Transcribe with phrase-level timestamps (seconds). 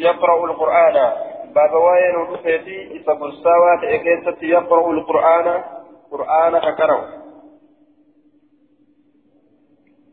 [0.00, 1.12] يقرأ القرآن.
[1.54, 3.12] باب وين ودفيتي إذا
[3.84, 5.62] إكيست يقرأ القرآن.
[6.12, 7.22] قرآن كقرأ.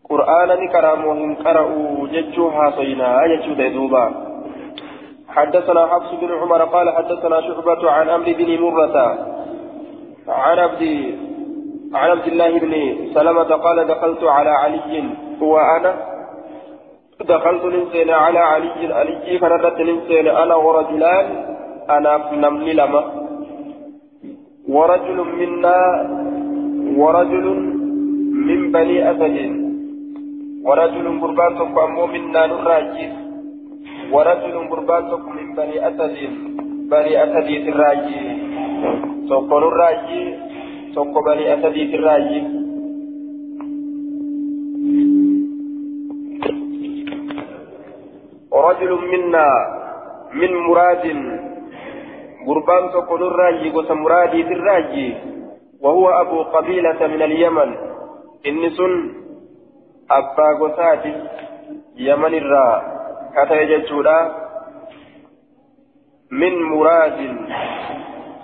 [0.10, 4.30] قرآن كرامهم قرأوا ججوها صينا ججو ديدوبا
[5.30, 8.96] حدثنا حفص بن عمر قال حدثنا شعبة عن أمر بن مرة.
[10.28, 10.84] عن عبد
[11.94, 12.74] عن عبد الله بن
[13.14, 15.10] سلمة قال دخلت على علي
[15.42, 16.09] هو أنا.
[17.20, 21.28] دخلت ننسين على علي علي فردت ننسين أنا ورجلان
[21.90, 22.14] أنا
[22.44, 23.04] نمني لما.
[24.76, 25.78] ورجل منا
[27.02, 27.48] ورجل
[28.48, 29.38] من بني أسد
[30.68, 31.54] ورجل قربان
[31.84, 33.08] أمو منا نراجي
[34.14, 35.04] ورجل قربان
[35.38, 36.16] من بني أسد
[36.92, 38.20] بني أسد الراجي.
[39.30, 40.24] سوكو نراجي
[40.94, 42.40] tokko banii asadiit irraayi
[48.68, 49.50] رجل منا
[50.34, 51.06] من مراد
[52.48, 55.10] قربان تقول الراجي قسم مرادي في الراجي
[55.82, 57.70] وهو أبو قبيلة من اليمن.
[58.48, 58.94] إن سن
[60.12, 61.14] أبا قساتي
[61.98, 62.70] يمن الرا.
[63.36, 64.20] كتا
[66.32, 67.20] من مراد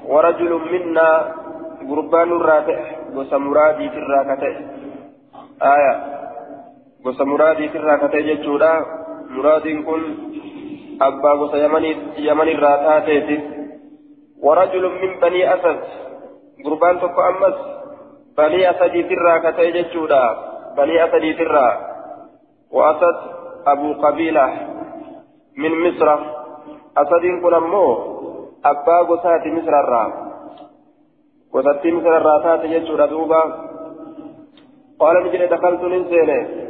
[0.06, 1.10] ورجل منا
[1.86, 2.76] irraa ta'e
[3.14, 4.54] gosa muraadiitirraa ka ta'e
[5.72, 5.94] aya
[7.04, 8.72] gosa muraadiitirraa ka ta'e jechuudha
[9.36, 10.02] muraadiin kun
[11.00, 11.58] abbaa gosa
[12.18, 13.38] yaman irraa taateeti.
[14.46, 15.80] Warajulun min banii asad.
[16.64, 17.56] Gurbaan tokko ammas
[18.36, 20.22] banii asadiitirraa ka ta'e jechuudha.
[20.76, 21.74] Banii asadiitirraa
[22.72, 23.18] wa asad
[23.66, 24.46] abuu qabiila
[25.56, 26.16] min misra.
[26.96, 27.92] Asadiin kun ammoo
[28.64, 30.10] abbaa gosaati misrarraa
[31.52, 33.42] gosattii misrarraa taate jechuudha duuba.
[35.00, 36.65] Qaala ni jedhe dakaltu nin seene.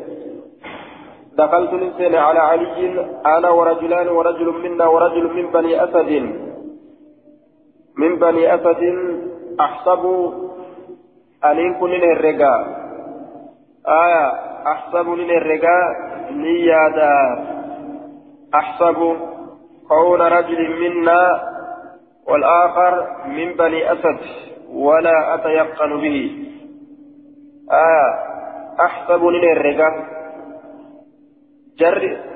[1.37, 6.11] دخلت ننسين على علي أنا ورجلان ورجل منا ورجل من بني أسد.
[7.97, 8.83] من بني أسد
[9.59, 10.03] أحسب
[11.45, 12.85] أن يكون الرقاء
[13.87, 14.31] آية
[14.67, 15.87] أحسب للرقاء
[16.31, 17.17] نيادا
[18.55, 19.17] أحسب
[19.87, 21.41] كون رجل منا
[22.27, 24.19] والآخر من بني أسد
[24.73, 26.47] ولا أتيقن به.
[27.71, 28.09] آه
[28.79, 29.43] أحسب من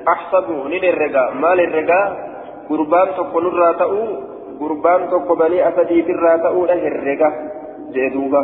[0.08, 2.02] أحسب من الرقا مال الرقا
[2.68, 4.06] قربان تكون الراتأو
[4.60, 7.30] قربان تكون بني أسدي الراتأو له الرقا
[7.94, 8.42] جدوبا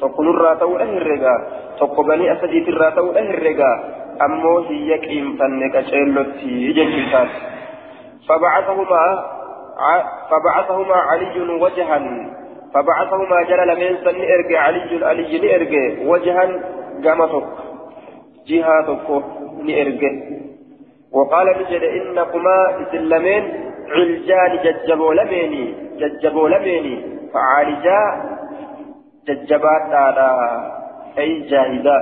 [0.00, 1.34] تكون الراتأو له الرقا
[1.80, 3.72] تكون بني أسدي الراتأو له الرقا
[4.24, 7.28] أمو هي كيم فنك شيلوتي جنجتات
[10.30, 11.98] فبعثهما علي وجها
[12.74, 16.44] فبعثهما جرى لمن سن إرجع علي علي لإرجع وجها
[17.04, 17.46] قامتك
[18.48, 19.08] جهاتك
[19.64, 20.12] لإرجع
[21.12, 23.44] وقال نجد إنكما إسلامين
[23.88, 26.94] علجان ججبوا لميني ججبوا لميني
[27.32, 28.00] فعالجا
[29.28, 30.28] ججبات على
[31.18, 31.98] أي جاهدا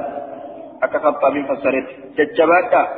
[0.82, 1.86] أكثر من فسرت
[2.18, 2.88] ججبات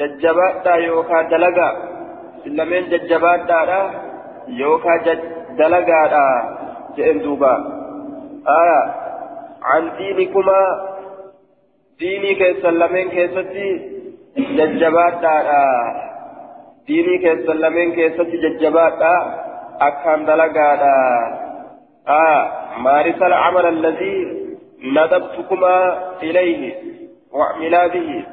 [0.00, 1.70] ججبات يوكا دلقا
[2.46, 3.90] إسلامين ججبات على
[4.48, 5.20] يوكا جج
[5.58, 6.28] دلقاadha
[6.96, 7.54] جئن دوبا
[8.48, 8.80] آية
[9.62, 10.60] عن دينكما
[12.00, 13.68] ديني كيسلمين كيستي
[14.36, 15.36] ججبادha
[16.86, 19.14] ديني كيسلمين كيستي ججبادha
[19.80, 20.96] أكام دلقاadha
[22.08, 22.42] آية
[22.78, 24.16] مارس العمل الذي
[24.82, 25.76] ندبتكما
[26.22, 26.74] إليه
[27.32, 28.24] واعملا به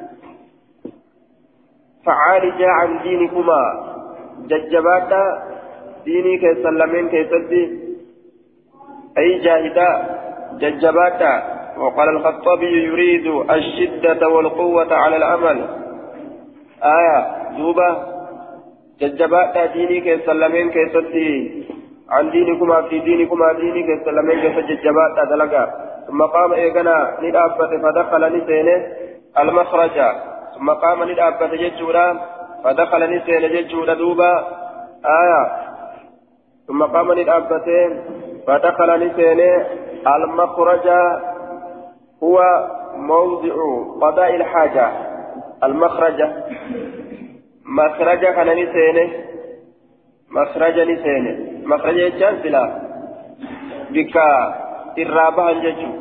[2.06, 3.62] فعالجا عن دينكما
[4.50, 5.24] ججبادha
[6.04, 7.64] ديني كيسن لمن كيسدي
[9.18, 9.90] أي جاهدا
[10.60, 15.64] ججباتا وقال الخطابي يريد الشدة والقوة على العمل.
[16.82, 17.26] آية
[17.58, 18.14] دوبة.
[19.00, 21.64] ججباتا ديني كيسن لمن كيسدي
[22.10, 25.64] عن دينكما في دينكما ديني كيسد ججباتا دلقا.
[26.08, 28.86] ثم قام إيقنا ندابت فدخل نسينه
[29.38, 29.98] المخرج.
[30.54, 32.20] ثم قام ندابت ججورا
[32.64, 34.32] فدخل نسينه ججورا دوبا
[35.04, 35.42] آية.
[36.66, 37.90] ثم قام للأبتين
[38.46, 39.66] فدخل لسينه
[40.16, 40.88] المخرج.
[42.24, 42.38] هو
[42.96, 43.54] موضع
[44.02, 44.86] قضاء الحاجة
[45.64, 46.20] المخرج
[47.64, 49.08] مخرج كان لسينه
[50.30, 51.34] مخرج لسينه
[51.64, 52.34] مخرج يجان
[53.90, 54.16] بك
[54.98, 55.92] إرابها الججو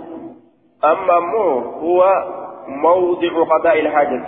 [0.84, 1.48] أما مو
[1.86, 2.02] هو
[2.68, 4.26] موضع قضاء الحاجة.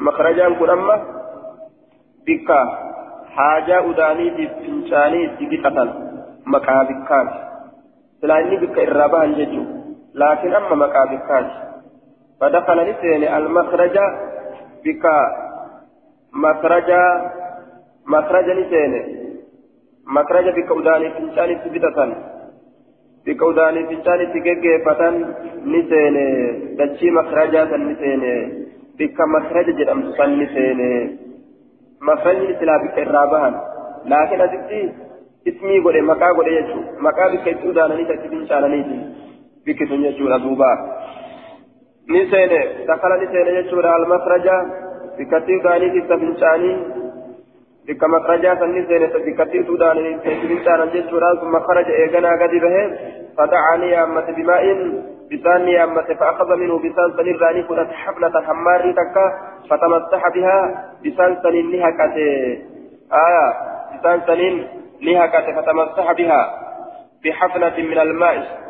[0.00, 0.96] مخرجا كن أما
[2.26, 2.50] بك
[5.34, 5.88] itti biqatan
[6.46, 7.38] maqaa bikkaati
[8.20, 9.73] silaa inni bikka irraa bahan jechuun
[10.20, 11.64] laakiin amma maqaa bikkaati
[12.40, 13.96] فدخل نسين المخرج
[14.84, 15.04] بك.
[16.34, 16.90] مخرج
[18.06, 19.04] مخرج نسينه
[20.06, 21.98] مخرج بك أداني فنشان تبتة
[23.26, 25.00] بك أداني فنشان تجيجيفة
[25.72, 26.26] نسينه
[26.78, 28.34] دشي مخرجات نسينه
[28.98, 30.00] بك مخرج جرم
[30.42, 30.92] نسينه
[32.02, 33.54] مخرج نسلا بك الرابهن
[34.10, 34.92] لكن أتبتي
[35.48, 36.80] اسمي قولي مكا قولي يجو.
[37.04, 38.98] مكا بك أداني تتبنشاننيتي
[39.66, 40.72] بك تنجو دوبا
[42.10, 44.46] نسينه دخل نسينه يجو المخرج
[45.18, 46.72] بكتي أداني تتبنشاني
[47.88, 52.76] بك مخرجا سني سينة بكتي سودان سنتان جيشورا ثم خرج إيغانا قد به
[53.36, 54.64] فدعاني أمة بماء
[55.32, 59.26] بسان يا أمة فأخذ منه بسان سنين راني كنت حفلة حماري تكا
[59.70, 60.58] فتمسح بها
[61.04, 62.16] بسان سنين نهكت
[63.24, 63.46] آية
[63.92, 64.66] بسان سنين
[65.02, 66.40] نهكت فتمسح بها
[67.24, 68.63] بحفلة من الماء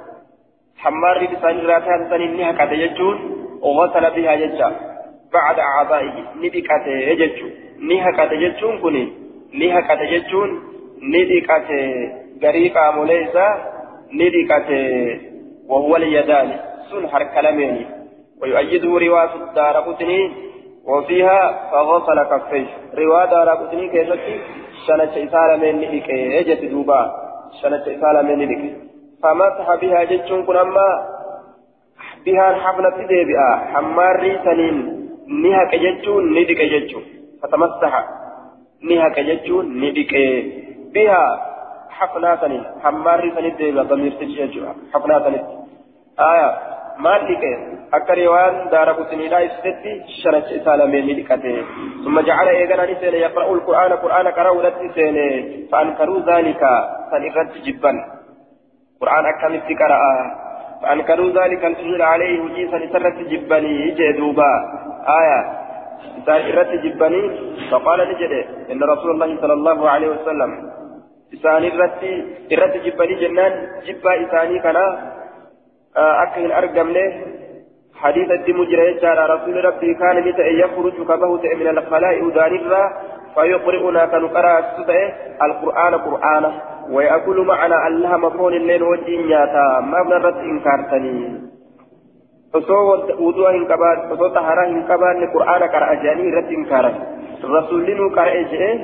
[0.84, 3.16] حماري بسان راتان سنين نهكت يجون
[3.62, 4.68] وغسل بها يجا.
[5.32, 6.16] بعد أعضائه
[8.82, 8.96] kun
[9.58, 10.50] ni haqate jechuun
[11.12, 11.78] ni dhiqate
[12.42, 13.54] garii qaamolee isaa
[14.18, 14.80] ni dhiqate
[15.68, 16.48] وهو اليدان
[16.90, 17.86] سن حرك لمين
[18.40, 20.20] ويؤيده رواية الدار قطني.
[20.86, 21.40] وفيها
[21.72, 22.66] فغسل كفيه.
[22.98, 24.08] رواية دار قطني كيف
[24.86, 27.00] شنة إسالة من نهيك يجت دوبا.
[27.62, 28.74] شنة إسالة من نهيك
[29.24, 30.88] فمسح بها جتشون كن أما
[32.26, 33.50] بها الحفلة ديبئة.
[33.72, 34.76] حمار ريسانين
[35.28, 37.04] نهك جتشون ندك جتشون.
[37.42, 37.92] فتمسح.
[38.82, 40.14] نهك ججون ندك.
[40.94, 41.22] بها
[41.90, 45.44] حفنة سنين حمار سنين ديبا ضمير تججوا حفنة سنين
[46.20, 46.50] آية.
[46.98, 47.44] ما لك
[47.94, 49.92] أكر يوان دار قسني لا يستدي
[50.22, 51.56] شرج سالمين لكته
[52.04, 53.92] ثم جعل إيغانا نسين يقرأ القرآن.
[53.92, 55.16] قرآن قرأوا لتسين
[55.72, 56.62] فأنكروا ذلك.
[57.10, 57.92] فنغت جبا
[59.04, 60.00] قرآن أكملت قرأ
[60.82, 64.52] فأنكروا ذلك أن عليه وجيسا سرت جبني جدوبا
[65.20, 65.40] آية.
[66.18, 67.22] إسان إرت جبني
[67.70, 68.32] فقال نجد
[68.72, 70.50] إن رسول الله صلى الله عليه وسلم
[71.34, 72.02] إسان إرت
[72.52, 73.52] إرت جبني جنان
[73.86, 74.76] جبا إساني كان
[75.96, 76.88] أكهن أرقم
[78.02, 82.82] حديث الدم جرى رسول ربي كان متى يخرج كبهت من الخلاء دانرا
[83.34, 84.58] فيقرئنا كنقرأ
[85.42, 86.52] القرآن قرآنا
[86.90, 91.44] ويأكل معنا الله مفعول الليل وجه نياتا ما بنرت إنكارتني
[94.34, 97.00] taharaa hin qabaanne qur'aana qara'a jedhanii irratti hin kaaran
[97.54, 98.74] rasuulli nuu qara'e jedhee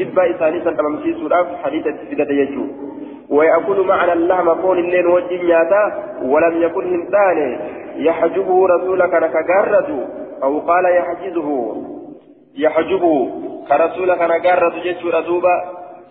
[0.00, 2.90] jibbaa isaanii san dhabamsiisuudhaaf hadiisa itti fidate jechuudha.
[3.30, 5.06] ويأكل معنا اللحم فون الليل
[5.44, 5.82] نياتا
[6.22, 7.38] ولم يكن هندان
[7.96, 10.08] يحجبه رسولك نكجرد
[10.42, 11.76] أو قال يحجزه
[12.56, 13.30] يحجبه
[13.70, 15.56] كرسولك نكجرد جيش دوبا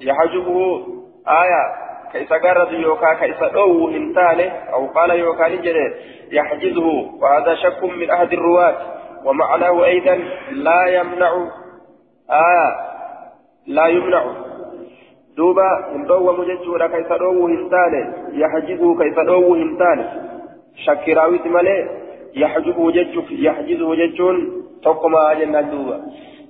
[0.01, 0.59] يحجبه
[1.27, 1.63] آية
[2.11, 5.93] كيس قرد يوكا كيس أو هنتانه أو قال يوكا نجري
[6.31, 6.87] يحجزه
[7.21, 8.75] وهذا شك من أحد الرواة
[9.25, 10.15] ومعناه أيضا
[10.51, 11.31] لا يمنع
[12.31, 12.75] آه
[13.67, 14.23] لا يمنع
[15.37, 18.03] دوبا هندو مججورا كيس أو هنتانه
[18.33, 20.07] يحجزه كيس أو هنتانه
[20.85, 21.89] شكراويت مالي
[22.35, 24.37] يحجبه ججف يحجزه ججون
[24.83, 26.01] تقما جنة دوبا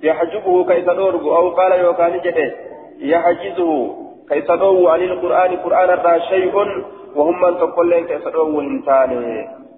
[0.02, 2.52] يحجبه كيس أو قال يوكا نجري
[2.98, 3.96] يحجزه
[4.28, 6.54] كيف تدعو عن القرآن قرآن الرا شيء
[7.16, 9.10] وهم من تقول كيف تدعو هنتان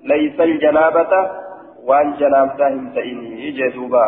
[0.05, 1.31] ليس الجنابة
[1.87, 4.07] وان جنابته هنتين جدوبا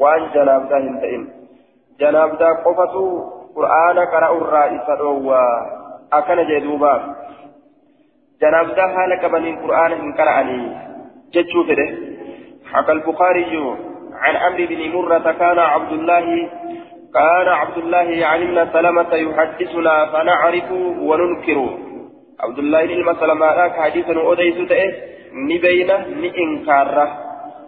[0.00, 1.28] وان جنابته هنتين
[2.00, 2.94] جنابته قفة
[3.56, 5.34] قرآن قرأ الرئيس تدعو
[6.12, 6.94] أكن جدوبا
[8.42, 10.60] جنابته حالك بني القرآن إن قرأني
[11.32, 11.88] جتشو فده.
[12.72, 13.44] حكى البخاري
[14.22, 16.48] عن عمرو بن مرة كان عبد الله
[17.14, 20.70] كان عبد الله يعني من سلمة يحدثنا فنعرف
[21.08, 21.58] وننكر.
[22.40, 24.92] عبد الله بن سلمة ذاك حديثا أديس تأه
[25.32, 27.08] نبينه نإنكاره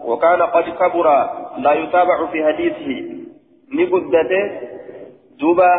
[0.04, 1.06] وكان قد كبر
[1.58, 2.88] لا يتابع في حديثه.
[3.72, 4.44] نقدته
[5.40, 5.70] دوبا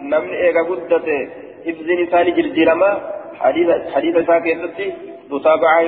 [0.00, 1.20] نمن إيغا قدته.
[1.66, 2.90] حفظ نسان جرجرما
[3.40, 4.86] حديث حديث ساكتتي
[5.30, 5.80] متابعة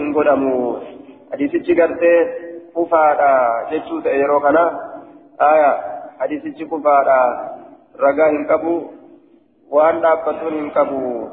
[0.00, 0.78] هنقدمو.
[1.32, 2.16] حديث جغرته
[2.74, 3.32] ففادا
[3.70, 4.80] جتشوت إيرو كنا
[5.40, 5.72] آية
[6.20, 7.22] حديث كفارا
[8.00, 8.82] رجاء كبو
[9.70, 11.28] وأن أبتون كبو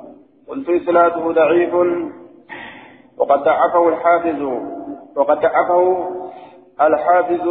[0.47, 1.73] قلت إسناده ضعيف
[3.17, 4.41] وقد ضعفه الحافظ
[5.15, 6.09] وقد ضعفه
[6.81, 7.45] الحافظ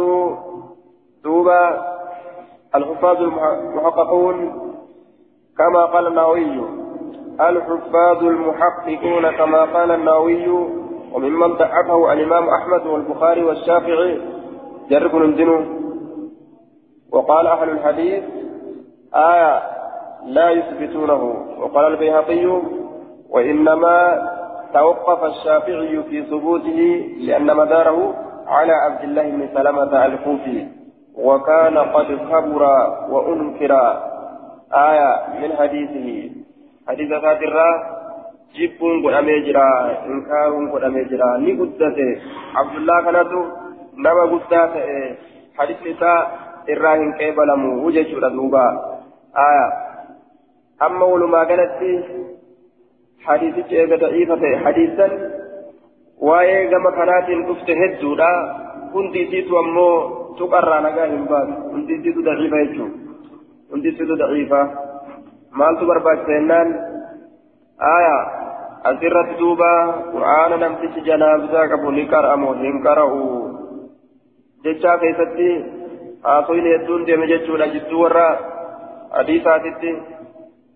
[1.23, 1.63] دوبا
[2.75, 4.37] الحفاظ المحققون
[5.57, 6.61] كما قال النووي
[7.41, 10.47] الحفاظ المحققون كما قال النووي
[11.13, 14.21] وممن ضعفه الإمام أحمد والبخاري والشافعي
[14.89, 15.77] جرب ننزنه
[17.11, 18.23] وقال أهل الحديث
[19.15, 19.61] آية
[20.25, 21.45] لا يثبتونه.
[21.59, 22.61] وقال البيهقي
[23.29, 24.29] وإنما
[24.73, 28.13] توقف الشافعي في ثبوته لأن مداره
[28.47, 30.67] على عبد الله بن سلمة الكوفي.
[31.15, 32.63] وكان قد كبر
[33.09, 33.71] وأنكر.
[34.73, 36.31] آية من حديثه.
[36.87, 37.13] حديث
[38.53, 39.69] فاترة جبون قد أميجرا
[40.05, 42.21] إنكار قد أميجرا نقدته
[42.55, 43.31] عبد الله كانت
[43.97, 44.71] نما قدته
[45.57, 46.39] حديث نساء
[46.69, 48.67] إراهن كيبلمو وجه دوبا
[49.37, 49.67] آية
[50.81, 52.05] أما ولما قالت
[53.25, 55.37] حديث إيجا ضعيفة حديثا
[56.21, 58.29] waa'ee gama kanaatiin dhufte hedduudha
[58.93, 62.95] hundi isiitu ammoo tuqarraa nagaa hin baatu hundi isiitu daciifa jechuudha
[63.71, 64.61] hundi isiitu daciifa
[65.61, 66.73] maaltu barbaachisa jennaan
[67.81, 68.17] آية
[68.85, 73.47] أسرت دوبا قرآن لم تسجنا بذاك بني كرأمو هم كرأوا
[74.65, 75.65] جتشا كيستي
[76.25, 78.29] آسوين يدون ديم جتشونا جدو ورا
[79.13, 79.91] حديثاتي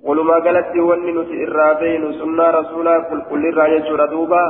[0.03, 4.43] ولما قالت وني نتي إرابين سنة رسولا كل كل راية جرى دوبا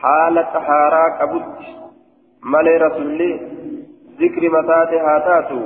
[0.00, 1.44] حالة حارا كبد
[2.52, 3.32] ملي رسولي
[4.20, 5.60] ذكر متاتي هاتاتو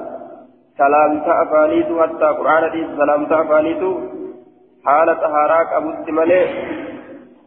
[0.79, 4.16] سلامتا أفانيتو حتى قرآن دي سلامتا أفانيتو
[5.23, 6.45] xahaaraa qabutti malee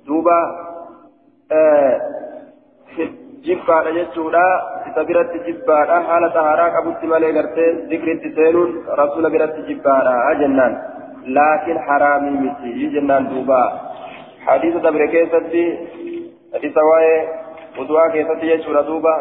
[0.08, 0.38] duuba
[3.48, 4.46] jibbaadha jechuudha
[4.92, 10.76] isa biratti jibbaadha haala xahaaraa qabutti malee gartee zikritti seenuun rasuula biratti jibbaadha jennaan
[11.38, 13.62] laakiin haraamii miti jennaan duuba
[14.50, 15.64] hadiisa dabre keessatti
[16.54, 17.28] حديث واي
[17.80, 19.16] ودعاء كيفتي يجور دوبا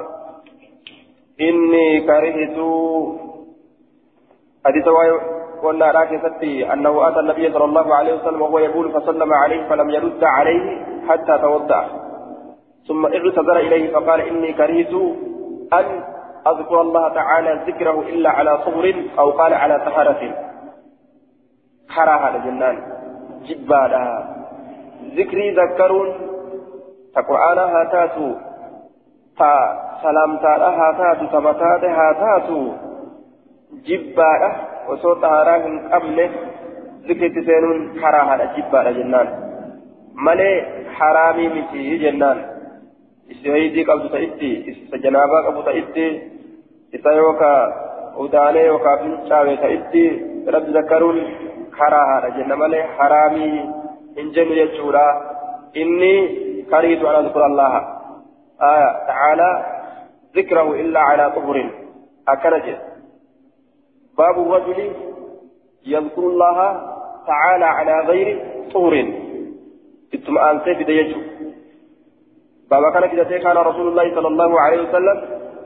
[1.40, 2.56] إني كرهت
[4.66, 5.10] حديث واي
[5.62, 9.90] قلنا لا كيفتي أنه أتى النبي صلى الله عليه وسلم وهو يقول فسلم عليه فلم
[9.90, 11.86] يرد عليه حتى توضأ.
[12.88, 14.92] ثم اعتذر إليه فقال إني كرهت
[15.72, 15.86] أن
[16.46, 20.34] أذكر الله تعالى ذكره إلا على صبر أو قال على طهارة.
[21.94, 22.76] كراهة الجنان
[23.48, 24.24] جبالا.
[25.16, 26.28] ذكري ذكرون.
[27.18, 28.26] ta qur'aana haa taatu
[29.38, 29.52] ta
[30.02, 31.24] salaamtaadha haa taatu
[34.18, 34.30] ta
[34.94, 36.24] osoo xahaaraa hin qabne
[37.08, 39.28] zikritti seenuun karaahaadha jibbaadha jennaan
[40.28, 40.56] malee
[40.98, 42.42] haraamii miti jennaan
[43.36, 46.06] isa heydii qabdu ta'itti isa janaabaa qabu ta'itti
[47.00, 47.60] isa yookaa
[48.26, 50.04] udaalee yookaa fincaawe ta'itti
[50.56, 51.22] rabbi zakkaruun
[51.78, 53.56] karaahaadha jenna malee haraamii
[54.18, 55.06] hin jennu jechuudha
[55.84, 56.14] inni
[56.70, 57.74] كرهت أن أذكر الله
[58.62, 59.64] آية تعالى
[60.36, 61.70] ذكره إلا على طهر
[62.28, 62.74] أكنج
[64.18, 64.92] باب الرجل
[65.86, 66.58] يذكر الله
[67.26, 68.28] تعالى على غير
[68.74, 68.94] طهر.
[70.26, 71.20] ثم أنسى بديته
[72.70, 75.18] بابا كان كده كان رسول الله صلى الله عليه وسلم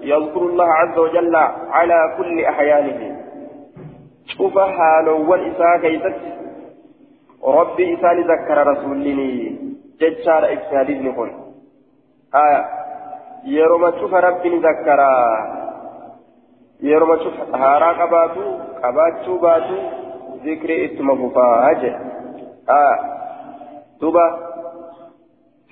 [0.02, 1.36] يذكر الله عز وجل
[1.76, 3.00] على كل أحيانه.
[4.26, 6.16] شوف حاله والإساءة كيست.
[7.44, 9.62] ربي إساني ذكر رسولني
[10.02, 11.30] jechaadha ibsi hadiisni kun
[12.34, 12.60] haya
[13.54, 15.26] yeroma cufa rabbiin zakkaraa
[18.00, 18.42] qabaatu
[18.82, 19.76] qabaachuu baatu
[20.44, 21.98] zikrii ittuma fufaa jedhe
[22.66, 22.94] haya
[24.00, 24.24] duba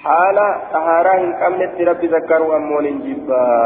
[0.04, 3.64] haala haaraa hin qabnetti rabbi zakkaruu ammoon hin jibbaa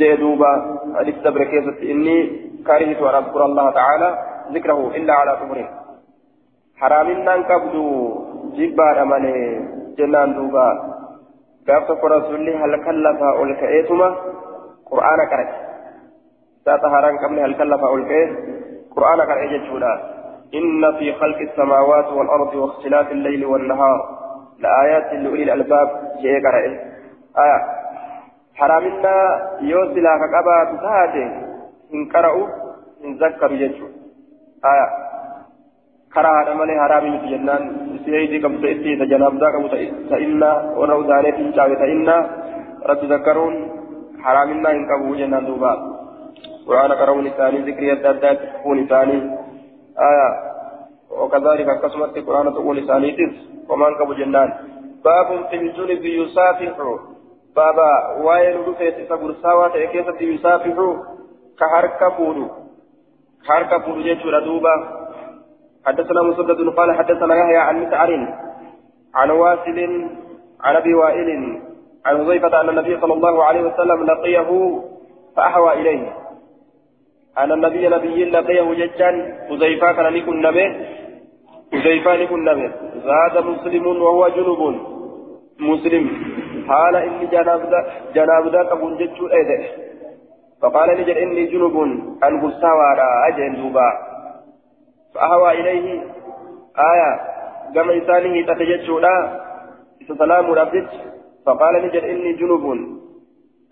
[0.00, 0.50] jee duuba
[0.98, 2.16] hadiis dabre keessatti inni
[2.68, 4.08] karihitu an adkura allaha tacaala
[4.56, 5.68] zikrahu illaa calaa kufrin
[6.84, 7.84] haraaminaan qabdu
[8.56, 9.44] jibbaadha malee
[9.98, 10.64] jennaan duuba
[11.66, 14.08] gaaf tokko rasuulli halkan lafaa ol ka'eetuma
[14.90, 15.73] qur'aana qara'e
[16.64, 18.24] xahaaraan qabne halkan lafaa ol ka'e
[18.94, 19.94] qur'aana qara'e jechuudha.
[20.54, 23.98] إن في خلق السماوات والأرض واختلاف الليل والنهار
[24.58, 25.88] لآيات لأولي الألباب
[26.22, 26.74] جاء قرأه
[27.44, 27.58] آية
[28.54, 29.14] حرامنا
[29.60, 31.26] يوصل كقبا تساته
[31.94, 32.46] إن قرأوا
[33.04, 33.88] إن ذكروا يجوا
[34.72, 34.88] آية
[36.14, 37.62] كراهة مالي حرامي في جنان
[38.04, 39.54] سيدي كم تأتي تجناب ذاك
[40.10, 42.16] تئنا ورو ذاني تنشاوي تئنا
[42.88, 43.54] رد ذكرون
[44.24, 45.93] حرامنا إن كبو جنان دوبا
[46.66, 49.18] وأنا كرون ثاني ذكري الدادات كون ثاني
[50.10, 50.28] آية
[51.10, 53.34] وكذلك قسمت القرآن تقول ثاني تس
[53.68, 54.52] ومن كبو جنان
[55.04, 56.76] باب في الجنب يسافح
[57.56, 57.90] بابا
[58.22, 60.76] وائل رفيت سبر ساوات كيف يسافح
[61.58, 62.46] كهركا فودو
[63.46, 64.74] كهركا فودو جيتشو دوبا
[65.86, 68.10] حدثنا مسدد قال حدثنا يحيى عن مسعر
[69.14, 69.78] عن واسل
[70.60, 71.60] عن ابي وائل
[72.06, 74.80] عن حذيفة أن النبي صلى الله عليه وسلم لقيه
[75.36, 76.23] فأحوى إليه
[77.38, 79.10] أن النبي نبي لقيه ججا
[79.48, 80.66] حذيفة كان لكن نبي.
[81.72, 82.70] حذيفة لكن نبي.
[83.04, 84.60] زاد مسلم وهو جنوب.
[85.60, 86.04] مسلم.
[86.68, 87.60] قال إني جناب
[88.14, 89.64] جناب ذاك أبو جج أيده
[90.62, 91.76] فقال نجد إني جنوب.
[92.24, 92.86] أن قصاوى
[93.28, 93.88] أجل دوبا.
[95.14, 96.02] فأهوى إليه.
[96.78, 97.10] آية.
[97.74, 99.14] كما إنسانه تتججولا
[100.18, 100.90] سلام ربك
[101.46, 102.64] فقال نجد إني جنوب.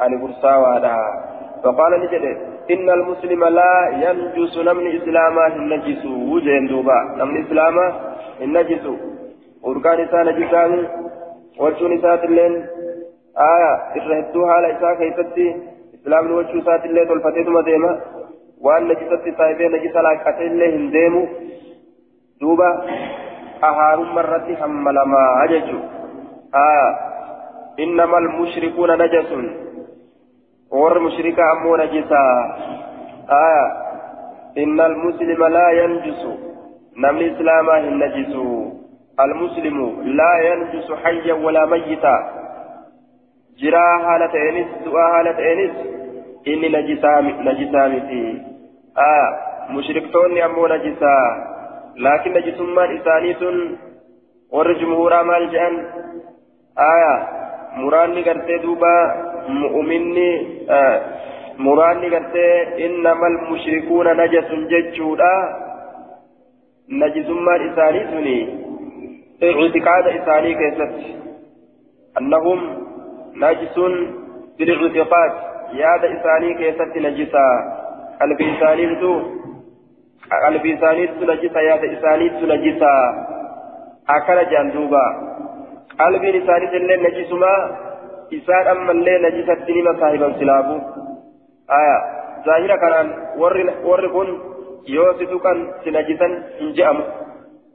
[0.02, 0.80] أن برساوى
[1.64, 3.74] فقال نجد إن المسلم لا
[4.04, 6.98] ينجس نمن إسلاما النجس وجين دوبا.
[7.18, 7.86] نمن إسلاما
[8.44, 8.84] النجس
[9.66, 10.72] أركان إساء نجسان
[11.60, 12.54] وجون إساء اللين
[13.54, 15.46] آية إرهدوها على إساء كيستي
[15.94, 18.00] إسلام وجو إساء اللين والفتيد مديمة
[18.60, 21.22] وأن نجستي طيبين نجس لاكتين اللين هنديمو
[22.40, 22.70] دوبا
[23.64, 25.78] أهارم مرة حملما أججو.
[26.54, 26.88] آية
[27.80, 29.30] إنما المشركون نجس.
[30.72, 32.24] ور مشركا أمو نجسا
[33.30, 33.66] آية
[34.58, 36.22] إن المسلم لا ينجس.
[36.96, 38.34] نم الإسلام النجس
[39.20, 42.16] المسلم لا ينجس حيا ولا ميتا.
[43.58, 45.76] جرا حالة إنس دعاء حالة إنس.
[46.48, 48.24] إني نجسا نجسا متي.
[48.98, 49.28] آية
[49.70, 51.16] مشركتون أمو نجسا
[51.96, 53.42] لكن نجسما إسانيت
[54.52, 55.74] ور جمهورا مال جأن.
[56.78, 57.14] آية
[57.76, 59.31] مراني قرتي دوبا.
[59.48, 60.30] مؤمني
[61.58, 65.34] مراني قرتي إنما المشركون نجس ججودا
[66.88, 68.38] نجسما إساني سني
[69.42, 70.92] اعتقاد إساني كيست
[72.18, 72.60] أنهم
[73.36, 73.76] نجس
[74.58, 75.32] بالاعتقاد
[75.72, 77.46] ياد إساني كيست نجسا
[78.20, 78.86] قلب إساني
[80.44, 82.94] قلب إساني نجسا ياد إساني نجسا
[84.16, 85.06] أكل جندوبا
[86.00, 86.66] قلب إساني
[87.04, 87.54] نجسما
[91.80, 91.96] aya
[92.46, 93.08] zaahira kanaan
[93.38, 94.28] warri kun
[94.96, 97.04] yoo si tuqan si najisan hin je'amu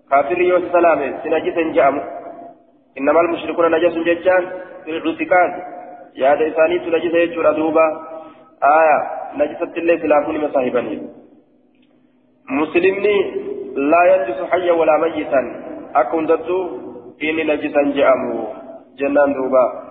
[0.09, 2.01] kaafirri yoo si salaame si najisa hin je'amu
[2.97, 4.43] إنما المشركون نجس ججان
[4.85, 5.51] في الاعتقاد
[6.15, 7.87] يا إساني نجس يجور دوبا
[8.63, 8.97] آية
[9.37, 10.95] نجسة الله سلافون مصاحبني
[12.49, 13.17] مسلمني
[13.91, 15.41] لا ينجس حيا ولا ميتا
[15.95, 16.57] أكون دتو
[17.23, 18.33] إني نجسا جأمو
[18.99, 19.86] جنان دوبا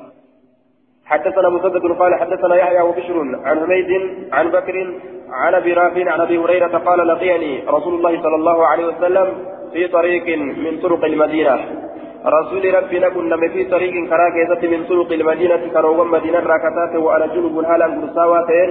[1.06, 3.90] حدثنا مسدد قال حدثنا يحيى وبشر عن حميد
[4.32, 4.76] عن بكر
[5.32, 9.26] عن أبي رافع عن أبي هريرة قال لقيني رسول الله صلى الله عليه وسلم
[9.72, 11.58] في طريق من طرق المدينة.
[12.26, 17.86] رسول ربنا كنا في طريق كراكيزة من طرق المدينة كروغا مدينة راكتات وأنا جنوب هالا
[17.86, 18.70] قرصاواتين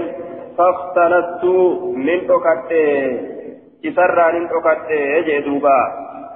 [0.57, 1.43] فاختلست
[1.95, 2.71] من أكت
[3.85, 5.79] إسرى من أكت يجي دوبا.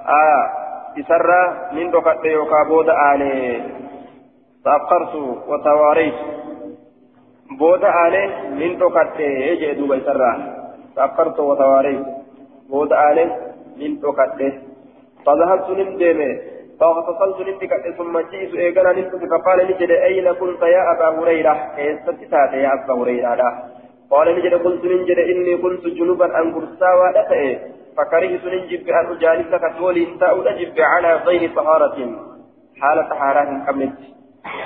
[0.08, 0.42] آه.
[1.00, 2.60] إسرى من أكت يوكا
[3.14, 3.60] آلي
[4.64, 5.14] تأخرت
[5.48, 6.14] وتواريت.
[7.58, 8.26] بودا آله
[8.60, 10.32] من توكت يجي دوبا يسرى
[10.96, 12.04] تأخرت وتواريت.
[12.70, 13.28] بودا آله
[13.80, 14.40] من توكت
[15.26, 16.30] فذهبت نمدمي
[16.80, 22.70] فاغتسلت نمدكت ثم جئت إيقنا نمدك فقال نجد أين كنت يا أبا هريرة؟ كيستتات يا
[22.74, 23.50] أبا هريرة؟
[24.10, 27.58] قال نجد قلت نجد إني كنت جنوبا أن قرسا ودفئ
[27.96, 31.96] فكرهت نجب أن أجالسك تولي انتأ نجب على غير طهارة.
[32.80, 34.00] حالة طهارة كملت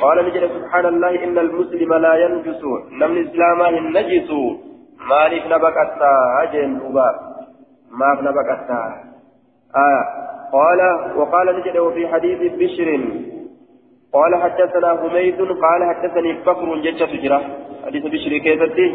[0.03, 2.63] قال نجد سبحان الله إن المسلم لا ينجس.
[3.01, 4.31] نم الإسلام النجس
[5.11, 7.09] مالك نبكتا أجن أبا.
[7.91, 8.83] ما نبكتا
[9.77, 10.05] آه.
[10.53, 10.81] قال
[11.17, 12.89] وقال نجد وفي حديث بشر.
[14.13, 17.41] قال حدثنا حميد قال حدثني بكر ججة تجرى
[17.87, 18.89] حديث بشر كيفتي.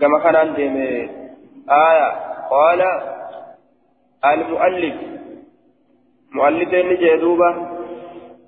[0.00, 0.64] كما كان عندي
[1.70, 2.08] آية.
[2.50, 2.80] قال
[4.24, 4.94] المؤلف.
[6.34, 7.50] مؤلفين جدوبة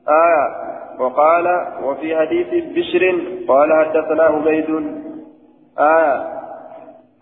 [0.09, 0.68] آية.
[0.99, 1.47] وقال
[1.83, 3.03] وفي حديث بشر
[3.49, 4.71] قال حدثنا عبيد
[5.79, 6.39] آه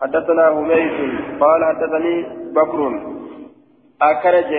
[0.03, 0.93] حدثنا عبيد
[1.41, 2.15] قال حدثني
[2.53, 2.81] بكر.
[4.03, 4.53] أكرج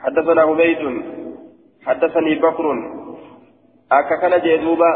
[0.00, 1.02] حدثنا عبيد
[1.86, 2.66] حدثني بكر.
[3.92, 4.92] أككنج دوبا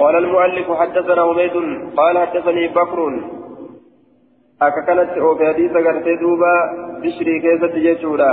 [0.00, 1.56] قال المؤلف حدثنا عبيد
[1.96, 2.98] قال حدثني بكر.
[4.62, 5.72] أككنت أو في حديث
[6.20, 6.54] دوبا
[7.02, 8.32] بشري كيف تجيشورا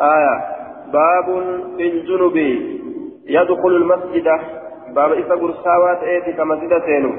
[0.00, 0.61] آية
[0.92, 1.26] باب
[1.76, 2.36] في الجنوب
[3.26, 4.28] يدخل المسجد.
[4.94, 7.12] باب إذا قرصاوات إيتي كمسجد سينو.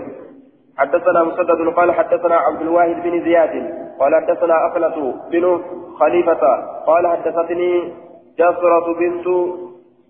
[0.78, 5.62] حدثنا مسدد قال حدثنا عبد الواحد بن زياد قال حدثنا أخلة بن
[6.00, 6.44] خليفة
[6.88, 7.94] قال حدثتني
[8.40, 9.28] جسرة بنت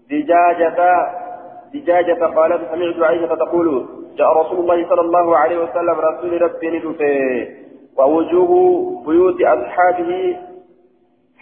[0.09, 0.79] دجاجة.
[1.73, 3.85] دجاجة قالت سمعت عائشة تقول
[4.17, 7.47] جاء رسول الله صلى الله عليه وسلم رسول ربي ندفه.
[7.97, 10.37] ووجوه بيوت أصحابه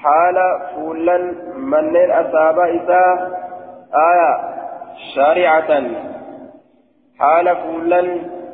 [0.03, 0.37] حال
[0.75, 1.17] فولا
[1.55, 3.15] منين أصابا إساء
[4.09, 4.31] آية
[5.15, 5.71] شارعة
[7.19, 8.01] حال فولا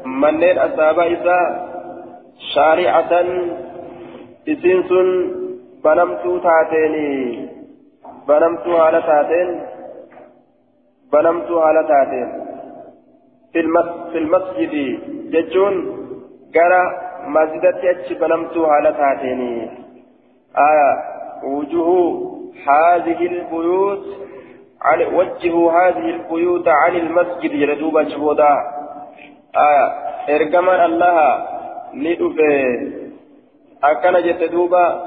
[0.05, 1.67] منين أصابا إساء
[2.55, 3.12] شارعة
[4.49, 4.91] إسنس
[5.83, 7.49] بنمتو تاتيني
[8.27, 9.49] بنمتو على تاتين
[11.13, 12.29] بنمتو على تاتين
[13.53, 14.73] في المس في المسجد
[15.33, 15.75] ججون
[16.55, 16.83] قرا
[17.27, 19.69] مسجدتي أتش بنمتو على تاتيني
[20.69, 24.06] آية وجوه هذه البيوت
[24.82, 27.52] عن وجهوا هذه البيوت عن المسجد.
[27.52, 28.56] يردوبا شبودا
[29.56, 29.88] آية.
[30.36, 31.47] إرجمان الله
[31.93, 32.38] ندف
[33.84, 35.06] أكن جت دوبا.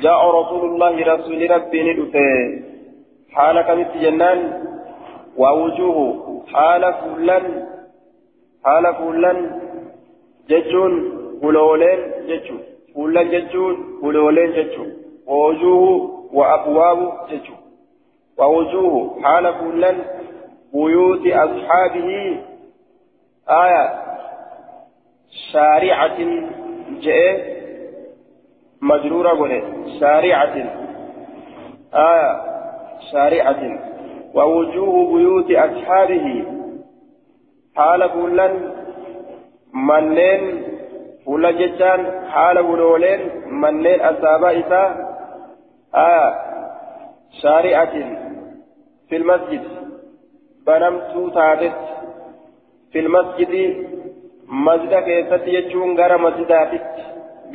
[0.00, 2.14] جاء رسول الله رسول ربي ندف
[3.32, 4.68] حال كمت جنان.
[5.38, 5.98] ووجوه
[6.52, 7.66] حال فلان
[8.64, 9.60] حال فلان
[10.48, 10.92] جتون
[11.42, 12.60] فلولين جتون
[12.94, 14.92] فلان جتون فلولين جتون
[15.26, 16.98] ووجوه وأبواب
[17.30, 17.56] جتون
[18.38, 19.96] ووجوه حال فلان
[20.74, 22.08] بيوت أصحابه
[23.50, 24.08] آية
[25.52, 26.18] شارعة
[27.00, 27.58] جاء
[28.82, 29.62] مجرورة قولي
[30.00, 30.56] شارعة
[31.94, 32.40] آية
[33.12, 33.78] شارعة
[34.34, 36.44] ووجوه بيوت أصحابه
[37.76, 38.72] حال فلان
[41.28, 42.02] fuula jechaan
[42.34, 43.22] haala wulooleen
[43.62, 44.86] manneen asaabaa isaa
[46.02, 46.22] aya
[47.40, 48.06] shaari'atin
[49.08, 49.66] fil masjid
[50.68, 51.92] banamtuu taatetti.
[52.92, 53.62] Fil masjidi
[54.68, 57.06] masjida keessatti jechuun gara masjidaatitti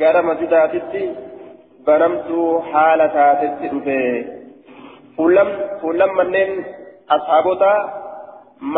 [0.04, 1.02] gara masjidaatitti
[1.90, 4.00] banamtuu haala taatetti dhufe
[5.16, 6.52] fuullam fuullam manneen
[7.18, 7.78] asaabotaa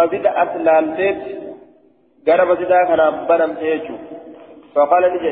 [0.01, 1.41] masjida as laalteetti
[2.31, 4.16] gara masjidaa kanaaf banamte jechuudha.
[4.77, 5.23] فقال نجد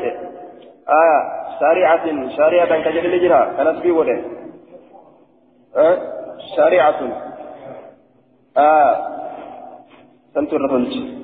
[0.89, 1.19] آية
[1.59, 4.23] شريعة شريعة كجل نجرا كانت في وله
[5.75, 5.97] أه؟
[6.55, 6.95] شريعة
[8.57, 9.07] آه
[10.33, 11.15] سنتر رفلت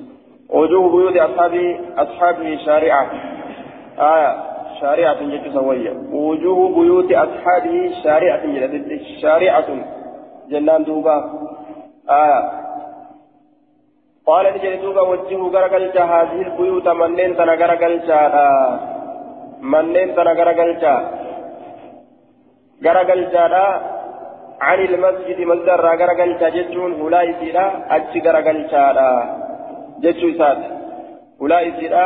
[0.50, 3.10] وجوه بيوت أصحابه أصحابه شارعة.
[3.98, 4.42] آية
[4.80, 5.90] شارعة جت سوية.
[6.12, 9.02] وجوه بيوت أصحابه شارعة جت.
[9.22, 9.66] شارعة.
[10.50, 11.32] جنان دوبا.
[12.10, 12.61] آية
[14.26, 17.94] قال نجد دوبا وجهه غرقل هذه البيوت منين تنا غرقل
[19.72, 20.70] منين تنا غرقل
[22.84, 23.20] غرقل
[24.66, 29.10] عن المسجد مصدر غرقل جتون هلا يسيرا أتش غرقل شارا
[30.02, 30.60] جتو سات
[31.42, 32.04] هلا يسيرا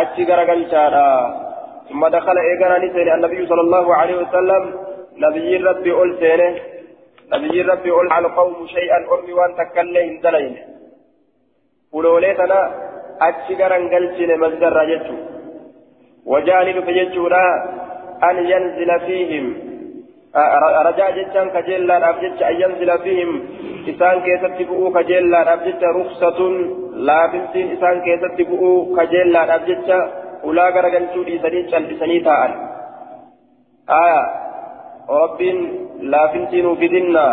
[0.00, 1.10] أتش غرقل شارا
[1.88, 4.62] ثم دخل إيقانا نسير النبي صلى الله عليه وسلم
[5.24, 6.10] نبي ربي أول
[7.32, 10.08] نبي ربي أول على القوم شيئا أرمي وأن تكلم
[11.94, 12.60] دلين ولوليتنا
[13.22, 15.16] أتش غرقل شين مصدر جتو
[16.26, 17.44] وجانب فجتونا
[18.30, 19.46] أن ينزل فيهم
[20.88, 23.30] رجاء جتان كجيلا أبجت أن ينزل فيهم
[23.88, 26.40] إسان كيست بؤو كجيلا أبجت رخصة
[27.08, 29.88] لا بنتين إسان كيست بؤو كجيلا أبجت
[30.44, 32.52] أولا غرغنتو ديساني چلبساني تاءن
[34.02, 34.22] آية
[35.20, 35.58] ربين
[36.12, 37.26] لا بنتين فدنا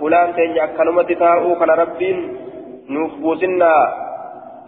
[0.00, 2.18] فلان تين أكنمت تاءو كان ربين
[2.94, 3.72] نفبوسنا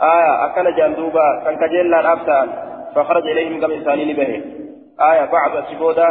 [0.02, 2.48] آية أكن جندوبا كان كجيلا أبتان
[2.94, 4.42] فخرج إليهم كم إنسانين به
[5.10, 6.08] آية بعد سبودا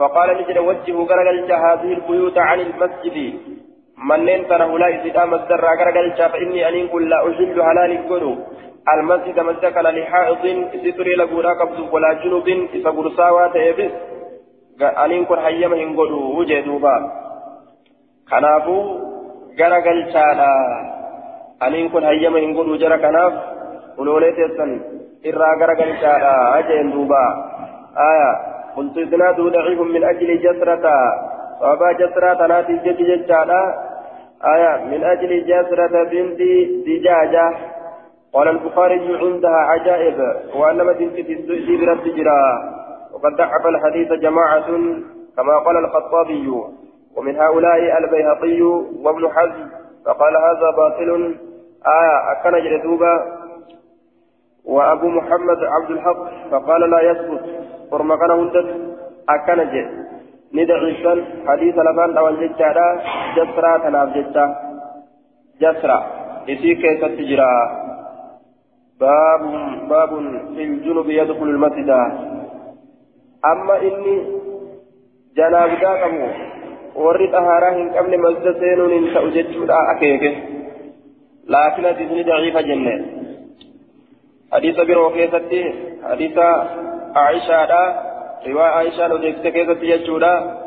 [0.00, 3.34] فقال نجد وجه غرقلت هذه البيوت عن المسجد.
[4.08, 8.36] منين ترى هؤلاء إذا مصدر غرقلت فإني أن كل لا أحل حلال قلو
[8.94, 10.44] المسجد مسجد لحائط
[10.84, 13.92] ستري لقولا قبض ولا جنوب إذا قرصاوا تيبس.
[14.82, 16.96] أن كن حيما هنقلو وجدوبا
[18.30, 18.76] كنافو
[21.62, 23.32] غرقلت أن كن حيما هنقلو جرى كناف
[23.98, 24.80] ولوليت يسن
[25.26, 26.04] إرى غرقلت
[26.58, 27.24] أجين دوبا
[28.10, 28.30] آية
[28.76, 30.86] قلت إسناده ضعيف من أجل جسرة
[31.60, 33.74] وأبا جسرة ناتي جد ججالة
[34.54, 36.40] آية من أجل جسرة بنت
[36.86, 37.46] دجاجة
[38.32, 40.18] قال البخاري عندها عجائب
[40.56, 41.16] وأنما بنت
[41.80, 42.42] برب جرا
[43.12, 44.66] وقد ضعف الحديث جماعة
[45.36, 46.48] كما قال الخطابي
[47.16, 48.62] ومن هؤلاء البيهقي
[49.04, 49.66] وابن حزم
[50.06, 51.34] فقال هذا باطل
[51.86, 53.40] آية أكن جلدوبا
[54.64, 57.44] وأبو محمد عبد الحق فقال لا يثبت
[57.92, 58.66] ورما كان هندت
[59.28, 59.86] أكن جي
[60.54, 63.00] ندعيسا حديث لبان أول جتشارا
[63.36, 64.44] جسرا تناف جتشا
[65.60, 66.06] جسرا.
[66.48, 67.04] إسي كيف
[69.00, 69.42] باب
[69.88, 70.08] باب
[70.54, 71.90] في الجنوب يدخل المسجد.
[73.44, 74.40] أما إني
[75.36, 76.28] جناب داكمو
[76.94, 79.78] warri xahaaraa hin qabne masjida seenuun hin ta'u jechuudha
[81.54, 82.94] laakiin hadiisni daciifa jenne.
[84.50, 85.64] Hadiisa biroo keessatti
[86.10, 86.46] hadiisa
[87.14, 87.72] عائشة
[88.46, 90.60] رواية عائشة جئت كيف يجودا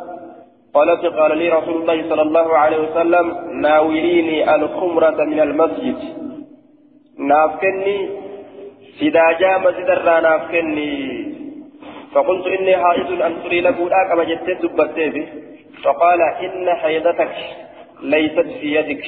[0.73, 3.25] قالت قال لي رسول الله صلى الله عليه وسلم
[3.61, 5.97] ناوليني الخمرة من المسجد
[7.17, 8.09] نافكني
[8.99, 9.89] سداجا مسجد
[10.23, 10.93] نافكني
[12.13, 15.27] فقلت إني حائض أن تري لبودا كما جدت دبتي
[15.83, 17.35] فقال إن حيضتك
[18.01, 19.05] ليست في يدك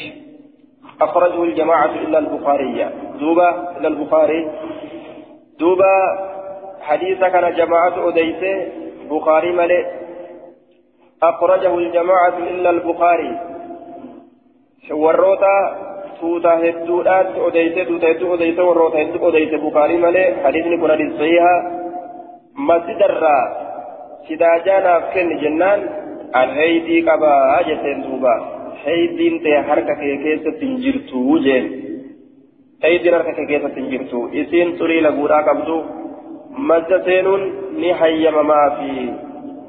[1.01, 4.51] أخرجه الجماعة إلا البخاري دوبا إلا البخاري
[5.59, 5.95] دوبا
[6.81, 8.71] حديث كان جماعة أديسة
[9.11, 9.85] بخاري ملئ
[11.23, 13.39] أخرجه الجماعة إلا البخاري
[14.91, 15.85] وروتا
[16.19, 21.55] tuuta hedduudhaatti odeyse tuuta hedduu odeyse warroota hedduu odeyse bukaarii malee hadiisni kun hadiis sahiha
[22.69, 23.43] masjidarraa
[24.27, 25.83] sidaajaa naaf kenni jennaan
[26.41, 28.03] an heydii qabaa jetteen
[28.85, 31.65] duuba heydiin ta'e harka kee keessatti hin jirtu jeen
[32.83, 35.83] heydiin harka kee keessatti hin jirtu isiin xurii laguudhaa qabdu
[36.57, 37.43] masjida seenuun
[37.81, 39.09] ni hayyamamaa fi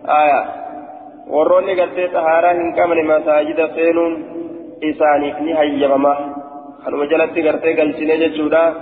[0.06, 0.40] aya
[1.30, 4.14] warroonni gartee xahaaraa hin qabne masaajida seenuun
[4.80, 6.12] isaaniif ni hayyamama
[6.84, 8.74] kanuma jalatti gartee galchine jechuudha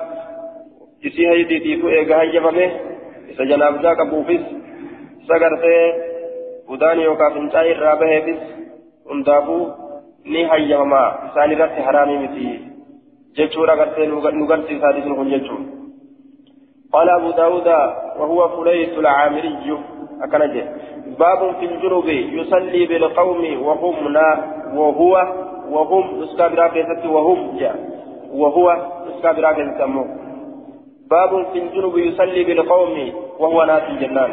[1.02, 2.72] isii haydiitiifu eega hayyamame
[3.30, 4.40] isa janaabdaa qabuufis
[5.22, 5.94] isa gartee
[6.68, 8.38] udaan yookaan fincaa'ii irraa baheefis
[9.10, 9.83] hundaafuu
[10.24, 12.60] ni hayyamama isaan irratti haraamii miti.
[13.36, 15.84] Jechuudha gartee nu garsiisaa dhiisnu kun jechuudha.
[16.94, 17.68] قال أبو داود
[18.18, 19.78] وهو فليس العامري
[20.22, 20.64] أكنجه
[21.18, 24.28] باب في الجنوب يصلي بالقوم وهم نا
[24.74, 25.14] وهو
[25.70, 27.76] وهم اسكابرا كيست وهم جاء
[28.32, 28.66] وهو
[29.08, 29.82] اسكابرا كيست
[31.10, 34.30] باب في الجنوب يصلي بالقوم وهو ناس الجنان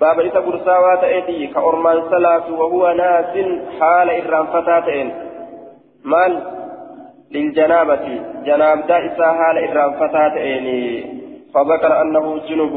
[0.00, 3.36] باب إذا قرصاوا تأتي كأرمان صلاة وهو ناس
[3.80, 5.14] حال إرام فتاتين
[6.04, 6.42] مال
[7.30, 10.66] للجنابة جناب دائسة حال إرام فتاتين
[11.54, 12.72] فذكر أنه جنوب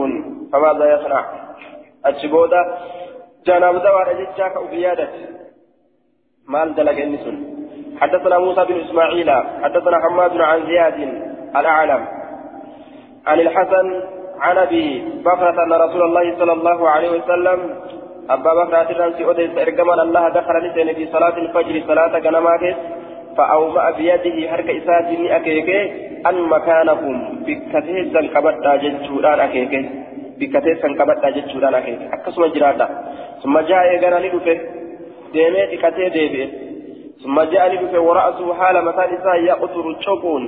[0.53, 1.25] فماذا يصنع
[2.05, 2.77] أتشبودا
[3.45, 5.09] جناب دوار جتشاك أبيادة
[6.47, 7.59] مال دلق النسل
[8.01, 9.31] حدثنا موسى بن إسماعيل
[9.63, 10.93] حدثنا حماد عن زياد
[11.55, 12.07] الأعلم
[13.25, 17.59] عن الحسن عن أبي بكرة أن رسول الله صلى الله عليه وسلم
[18.29, 22.75] أبا بكرة الرنسي اوديس إرجمان الله دخل لسنة في صلاة الفجر صلاة جنماكس
[23.37, 25.81] فأومأ بيده حركة إساتي أكيكي
[26.29, 29.81] أن مكانكم بكتيسا كبتا جتشوران أكيكي
[30.39, 32.87] بكتيسا كبتا جتشوران أكيكي أكسما جرادا.
[33.43, 34.59] ثم جاء إيغانا لدفه
[35.33, 36.43] ديمي إكتي ديبي
[37.23, 40.43] ثم جاء لدفه ورأسه حال مكان إسا يقطر الشوكون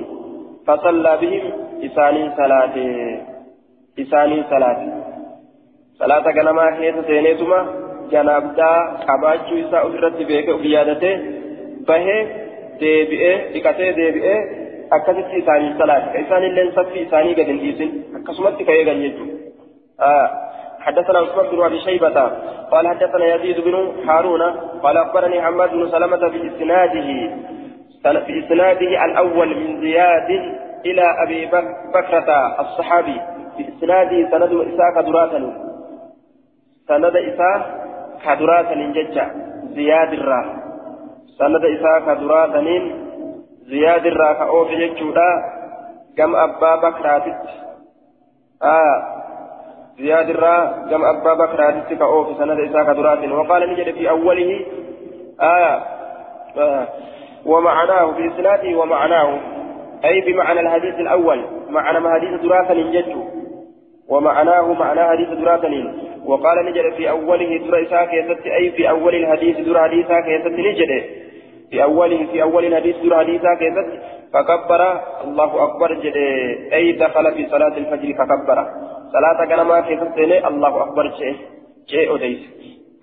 [0.66, 1.44] فصلى بهم
[1.86, 3.31] إسانين صلاته.
[3.96, 4.86] Isaanii salaate
[5.98, 7.58] salaata ganamaa keessa seeneetuma
[8.12, 11.14] janaabdaa qabaachuu isaa ofirratti beekee of yaadatee
[11.86, 12.20] bahee
[12.80, 14.38] deebi'ee dhiqatee deebi'ee
[14.98, 19.36] akkasitti isaanii salaate isaan illee saffii isaanii gad hin dhiisin akkasumatti ka'ee gal jechuudha.
[20.82, 22.20] حدثنا عثمان بن ابي شيبه
[22.70, 23.74] قال حدثنا يزيد بن
[24.08, 24.42] هارون
[24.82, 27.08] قال اخبرني حماد بن سلمه في اسناده
[28.26, 30.30] في اسناده الأول من زياد
[30.86, 31.46] إلى ابي
[31.94, 32.28] بكرة
[32.60, 33.20] الصحابي
[33.58, 35.52] بإسناده سند إساء كدراتني.
[36.88, 37.58] سند إساء
[38.24, 39.26] كدراتني ججة.
[39.74, 40.44] زياد الراه
[41.38, 42.94] سند إساء كدراتني.
[43.62, 45.30] زياد الراه كأوف ججودا.
[46.16, 47.40] كم أبا بكراتت.
[48.62, 48.98] آه.
[49.98, 53.32] زياد الراه كم أبا بكراتت كأوف سند إساء كدراتني.
[53.32, 54.66] وقال نجد في أوله.
[55.40, 55.82] آه,
[56.58, 56.88] آه
[57.46, 59.38] ومعناه في إسناده ومعناه.
[60.04, 61.44] أي بمعنى الحديث الأول.
[61.70, 63.31] معنى ما حديث دراسة جدّ
[64.08, 69.56] ومعناه معنى حديث دراتنين وقال نجد في أوله در إساء كيست أي في أول الحديث
[69.56, 71.04] در حديثا كيست نجد.
[71.70, 73.88] في أوله في أول الحديث در حديثا كيست
[74.32, 76.16] فكبر الله أكبر جد.
[76.72, 78.58] أي دخل في صلاة الفجر فكبر.
[79.12, 81.36] صلاة كلمة كيست الله أكبر شيء
[81.86, 82.38] شيء أديس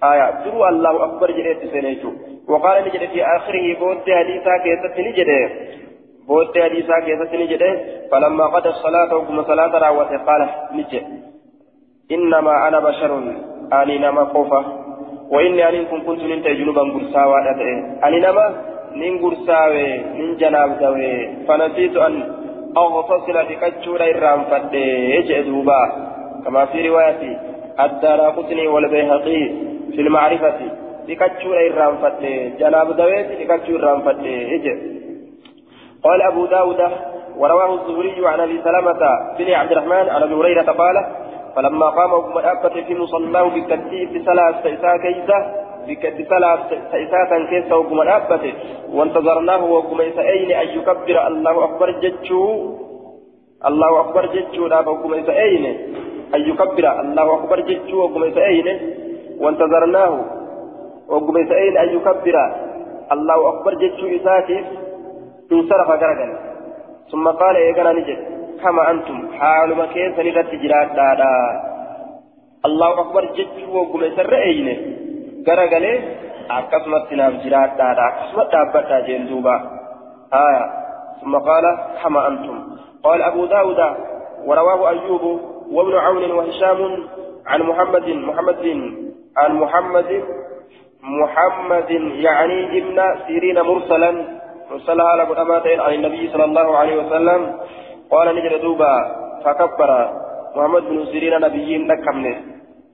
[0.04, 2.14] آية دروا الله أكبر جد
[2.48, 5.30] وقال نجد في آخره بود حديثا كيست نجد.
[6.30, 7.72] بود حديثا كيف نجده
[8.12, 10.42] فلما قضى الصلاة وكما صلاة راوته قال
[10.78, 11.04] نجد
[12.12, 13.12] إنما أنا بشر
[13.74, 14.62] أني نما قوفة
[15.32, 17.38] وإني أن كنت كنت ننت جنوبا قرساوى
[18.06, 18.46] أني نما
[18.96, 19.88] نين قرساوى
[20.18, 21.12] نين جناب دوي
[21.48, 22.14] فنسيت أن
[22.78, 25.82] أغتصل لكتشور إرام فدي دوبا
[26.46, 27.22] كما في رواية
[27.80, 29.42] الدار قطني والبيهقي
[29.94, 30.60] في المعرفة
[31.08, 34.58] لكتشور إرام فدي جناب دوي لكتشور إرام فدي
[36.04, 36.82] قال أبو داود
[37.38, 39.02] ورواه الزهري عن أبي سلمة
[39.38, 41.06] بن عبد الرحمن عن أبي هريرة قال
[41.56, 45.38] فلما قام أبو مأبة في مصلاه بالتكتيف صلاة سيسا كيسة
[45.88, 46.60] بكت صلاة
[46.92, 48.54] سيسا كيسة أبو مأبة
[48.94, 51.28] وانتظرناه وقم أين أن يكبر.
[51.28, 52.44] الله أكبر جتشو
[53.66, 55.66] الله أكبر جتشو لا وقم أين
[56.36, 57.02] أن يكبر.
[57.02, 58.68] الله أكبر جتشو وقم أين
[59.42, 60.14] وانتظرناه
[61.10, 62.36] وقم أين أن يكبر.
[63.12, 64.66] الله أكبر جتشو إساتيف
[65.52, 66.32] انصرف غرغل
[67.12, 68.20] ثم قال إيقنا نجد؟
[68.64, 71.34] كما أنتم حال ما كيف سنرد جرات دادا؟
[72.66, 74.68] الله أكبر جد وقم سر أين
[75.48, 75.86] غرغل
[76.52, 79.56] أكسمت سنام جرات دادا أكسمت دابتا جندوبا
[80.34, 80.66] آية
[81.22, 81.66] ثم قال
[82.04, 82.58] كما أنتم.
[83.04, 83.80] قال أبو داود
[84.46, 85.24] ورواه أيوب
[85.72, 86.80] وابن عون وهشام
[87.48, 88.66] عن محمد محمد
[89.38, 90.24] عن محمد
[91.04, 91.92] محمد
[92.26, 94.39] يعني ابن سيرين مرسلا
[94.72, 97.60] مرسل على قدامات عن النبي صلى الله عليه وسلم
[98.12, 98.96] قال نجر دوبا
[99.46, 100.10] فكبر.
[100.56, 102.36] محمد بن سيرين نبيين لكمنه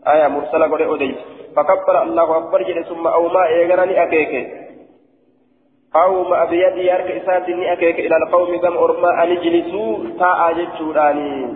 [0.08, 1.16] آية مرسلة قد أديت
[1.56, 4.34] فكبر الله أكبر جل ثم أوما إيغراني أكيك.
[5.96, 8.00] أوما بيدي أرك إساتني أكيك.
[8.00, 11.54] إلى القوم كم أرما أن اجلسوا تاء جتشوراني.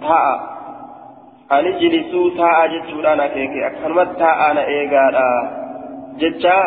[0.00, 0.40] تاء.
[1.52, 3.62] أن اجلسوا تاء جتشوران أكيك.
[3.62, 5.30] أكثر تاء أنا إيغارا.
[6.18, 6.60] جتشا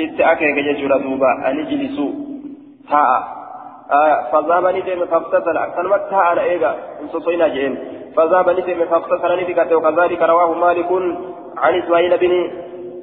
[0.00, 2.10] إت أكيك جتشورا دوبا أن اجلسوا
[2.90, 3.38] تاء
[3.90, 7.74] آه فذهب ندم فاغتسل أكثر تاء أنا إيغا انصصينا جئين
[8.16, 10.90] فذهب ندم فاغتسل ندم وكذلك رواه مالك
[11.56, 12.32] عن إسماعيل بن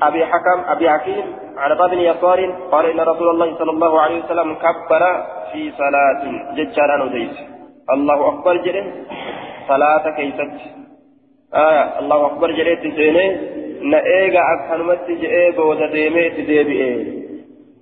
[0.01, 1.25] أبي حكم أبي حكيم
[1.57, 5.03] عن بن يسار قال إن رسول الله صلى الله عليه وسلم كبر
[5.51, 6.21] في صلاة
[6.55, 7.37] ججارا وديس
[7.89, 8.85] الله أكبر جره
[9.67, 10.51] صلاة كيست
[11.55, 17.25] آه الله أكبر جره تسيني نأيغا أكثر جئي بودا ديمي تديبئي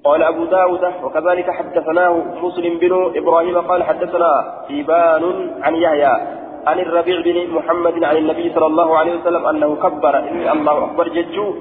[0.03, 4.31] قال أبو داود وكذلك حدثناه مسلم بن إبراهيم قال حدثنا
[4.69, 5.23] إيبان
[5.61, 6.15] عن يحيى
[6.67, 10.19] عن الربيع بن محمد عن النبي صلى الله عليه وسلم أنه كبر.
[10.19, 11.55] إني الله أكبر ججو.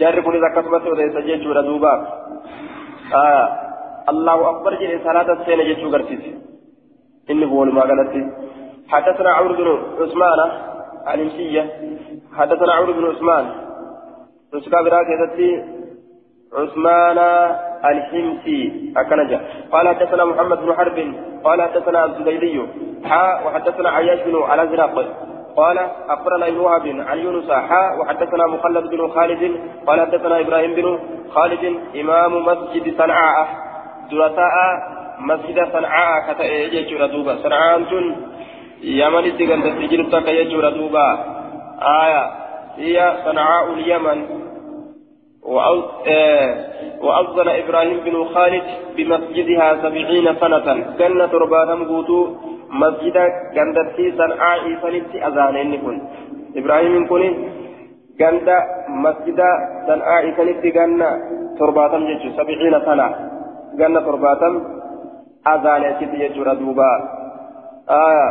[0.00, 1.94] جرب إذا كتبت وليس ججو ردوبا.
[3.14, 3.48] آه
[4.08, 6.24] الله أكبر جل صلاة السنة ججو قرتيس
[7.30, 8.14] إنه هو قالت
[8.88, 9.68] حدثنا عمرو بن
[10.00, 10.40] عثمان
[11.06, 11.30] عن
[12.36, 13.46] حدثنا عمرو بن عثمان.
[14.54, 15.06] نسكا براك
[16.54, 17.18] عثمان
[17.84, 19.40] الحمصي أكنجا
[19.72, 21.14] قال حدثنا محمد بن حرب
[21.44, 22.62] قال حدثنا الزبيدي
[23.04, 24.94] حا وحدثنا عياش بن الأزرق.
[25.56, 29.42] قال أخبرنا ابن وهب عن يونس حا وحدثنا مخلد بن خالد.
[29.86, 30.98] قال حدثنا إبراهيم بن
[31.30, 31.64] خالد
[32.00, 33.48] إمام مسجد صنعاء.
[34.10, 34.54] درساء
[35.18, 37.34] مسجد صنعاء كتا يجور دوبا.
[37.42, 37.78] صنعاء
[38.82, 41.08] يمن تيغن تسجل تك يجور دوبا
[42.02, 42.22] آية
[42.76, 44.18] هي صنعاء اليمن
[47.02, 48.62] وأذن إبراهيم بن خالد
[48.96, 50.66] بمسجدها سبعين سنة
[50.98, 52.18] جنة ربانم قوتو
[52.70, 53.16] مسجد
[53.56, 55.96] جندتي صنعاء سنتي أذانين كن
[56.56, 57.22] إبراهيم كن
[58.20, 58.48] جند
[58.88, 59.40] مسجد
[59.88, 61.08] صنعاء سنتي جنة
[61.58, 63.06] ترباتم جيتشو سبعين سنة
[63.78, 64.54] جنة ترباتم
[65.52, 66.90] أذانين جيتشو ردوبا
[67.90, 68.28] آه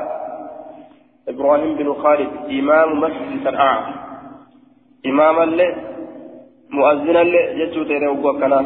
[1.30, 3.82] إبراهيم بن خالد إمام مسجد صنعاء
[5.06, 5.76] إماما له
[6.70, 7.24] مؤذنا
[7.58, 8.62] جتو تيري وكنا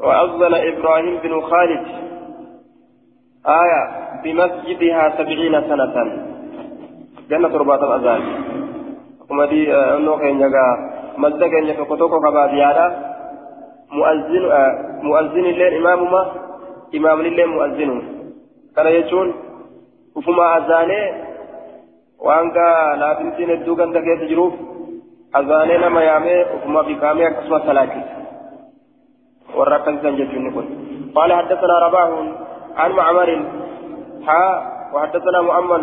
[0.00, 1.82] وأذن إبراهيم بن خالد
[3.46, 3.82] آية
[4.24, 5.96] بمسجدها سبعين سنة.
[7.30, 8.22] جنة رباط الأذان.
[9.28, 10.66] كما دي أنه كان يجا
[11.18, 12.86] مسجد كان يفكتوكو كبابيانا
[13.92, 16.22] مؤذن آه مؤذن الليل إمام ما
[16.94, 17.90] إمام الليل مؤذن
[18.76, 19.34] كان يجون
[20.16, 21.02] وفما أذانه
[22.24, 22.56] وأنك
[23.00, 24.52] لا تنسين الدوغان تكيس جروف
[25.36, 28.02] أذاني نما يامي وكما بكامي أكسوا ثلاثي
[29.56, 30.66] ورقم سنجد كن
[31.16, 32.10] قال حدثنا رباه
[32.76, 33.30] عن معمر
[34.26, 34.42] حا
[34.94, 35.82] وحدثنا مؤمن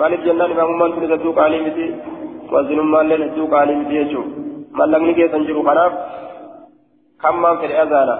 [0.00, 1.86] مالك جنان إمام من تريد الدوق عليه متي
[2.52, 4.22] وزن مال لن الدوق عليه متي يجو
[4.78, 5.92] من لم نجي تنجرو خلاف
[7.22, 8.10] كم في الأذان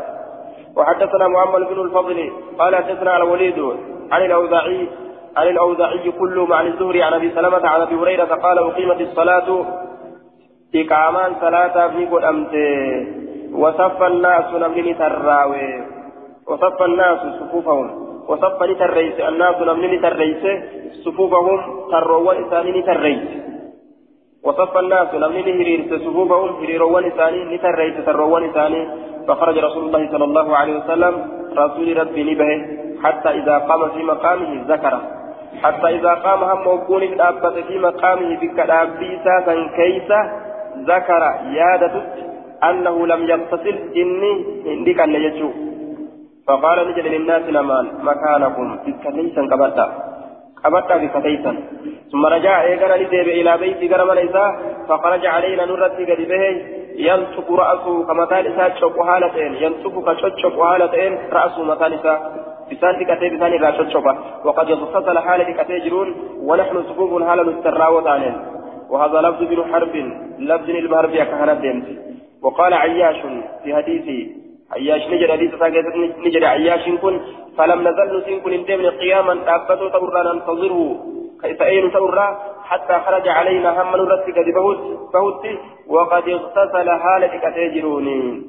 [0.77, 2.19] وحدثنا محمد بن الفضل
[2.59, 3.59] قال حدثنا الوليد
[4.12, 4.88] عن الأوزاعي
[5.37, 9.66] عن الأوزاعي كله عن الزهري عن أبي سلمة عن أبي هريرة قال أقيمت الصلاة
[10.75, 12.55] إقامان صلاة في قدمت
[13.53, 15.68] وصف الناس نمني تراوي.
[16.49, 17.88] وصف الناس صفوفهم.
[18.29, 20.44] وصف نتريس الناس نمني تريس.
[21.05, 21.59] صفوفهم
[21.90, 23.25] تروا إساني تريس
[24.44, 25.90] وصف الناس نمني هريرس.
[26.05, 28.83] صفوفهم هريروا إساني نتريس تروا إساني.
[29.29, 31.14] فخرج رسول الله صلى الله عليه وسلم.
[31.57, 32.51] رسول ربي نبه.
[33.03, 35.01] حتى إذا قام في مقامه ذكره.
[35.62, 37.03] حتى إذا قام هم وكون
[37.69, 39.35] في مقامه بك دابيسا
[39.77, 40.21] كيسا
[40.90, 41.23] ذكر
[41.59, 41.95] يادة
[42.64, 44.33] أنه لم يغتسل إني
[44.66, 45.51] عندك أن يجو
[46.47, 49.87] فقال نجد للناس لمان مكانكم بكتيسا كبتا
[50.64, 51.53] كبتا بكتيسا
[52.12, 54.47] ثم رجع إيقنا لديب إلى بيت قرم ليسا
[54.88, 56.45] فخرج علينا نرتي قد به
[57.51, 61.93] رأسه كمثال إساء تشق حالتين ينطق كتشق حالتين رأسه مثال
[62.73, 64.07] بسان تكتي بسان لا تشق
[64.45, 66.09] وقد يتصل حالة كتي جرون
[66.49, 68.37] ونحن صفوف حالة نستراوت عنين
[68.91, 69.95] وهذا لفظ بن حرب
[70.39, 71.87] لفظ البحر في كهنة ديمت
[72.43, 73.17] وقال عياش
[73.64, 74.19] في حديثه
[74.73, 75.55] عياش نجد حديث
[76.27, 77.21] نجد عياش كن
[77.59, 80.97] فلم نزل نسين كن ديمن قياما أبتو تورا ننتظره.
[81.43, 84.79] كيف أين تورا حتى خرج علينا هم نرتك بهت
[85.14, 85.45] بهت
[85.89, 88.43] وقد اغتسل حالة كتجروني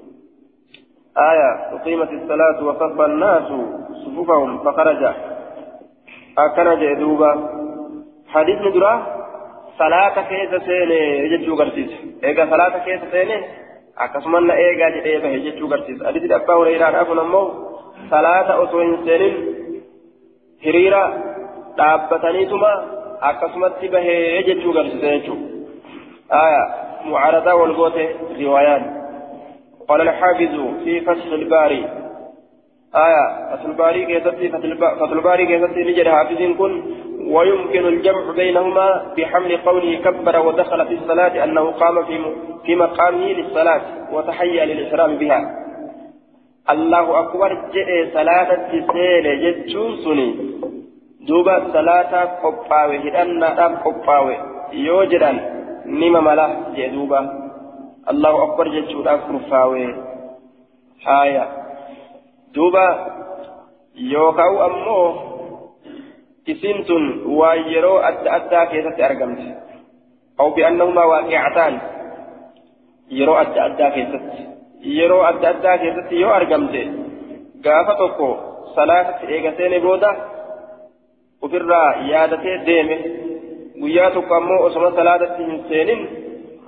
[1.18, 3.47] آية أقيمت الصلاة وصف الناس
[4.05, 5.03] صفوفهم فخرج
[6.38, 7.32] أكن جدوبا
[8.34, 8.61] حديث
[10.30, 11.97] keessa seene jechuu garsiisa
[12.28, 13.36] eegaa salaata keessa seene
[13.95, 17.45] akkasumas na eegaa jedhee bahe jechuu garsiisa hadiisi abbaa hureyraadhaa kun ammoo
[18.11, 19.36] صلاة أسوين سنين
[20.65, 21.03] هريرة
[21.78, 22.72] dhaabbataniituma
[23.22, 25.38] akkasumatti bahee jechuu garsiisa jechuu
[26.32, 26.63] آية
[27.05, 28.09] معارضة والقوة
[28.41, 28.96] روايان
[29.88, 31.85] قال الحافظ في فتح الباري.
[32.95, 36.83] آية فتح الباري كيستي فتح الباري كيستي نجد حافظ كن.
[37.27, 42.19] ويمكن الجمع بينهما بحمل قوله كبر ودخل في الصلاة أنه قام في
[42.65, 43.81] في مقامه للصلاة
[44.13, 45.39] وتحيا للإحرام بها.
[46.69, 50.35] الله أكبر جئ صلاة السيل جتشون سني.
[51.27, 54.38] دوبا صلاة قباوي هدأنا قباوي.
[54.73, 55.31] يوجدا
[55.85, 57.46] نما ملا جدوبا
[58.09, 59.95] الله أكبر جتشون أكرفاوي
[61.05, 61.45] حايا
[62.53, 62.87] دوبا
[63.95, 65.27] يوكاو أمو
[67.39, 69.47] waa yeroo adda addaa keessatti argamte
[70.39, 71.79] أو بأنهما واقعتان
[73.09, 74.41] yeroo adda addaa keessatti
[74.97, 76.81] yeroo adda addaa keessatti yoo argamte
[77.65, 78.27] gaafa tokko
[78.75, 80.09] salaatatti eegaseene booda
[81.41, 82.97] ofirraa yaadatee deeme
[83.81, 85.61] guyyaa tokko ammoo osoma salaatatti hin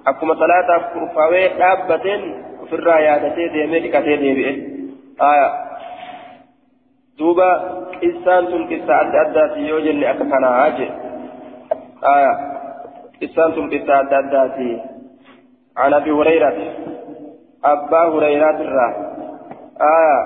[0.06, 2.22] akkuma salaataaf kurfaawee dhaabbateen
[2.64, 4.54] ofirraa yaadatee deemee dhiqatee deebi'e
[7.20, 7.50] duuba
[8.02, 10.88] qissaan tun qissa adda addaati yoo jenne akka kanaa je
[13.20, 14.72] qissaan tun qissa adda addaati
[15.80, 16.58] عن ابي هريره
[17.66, 18.90] ابا هريره الرا
[19.82, 20.20] آية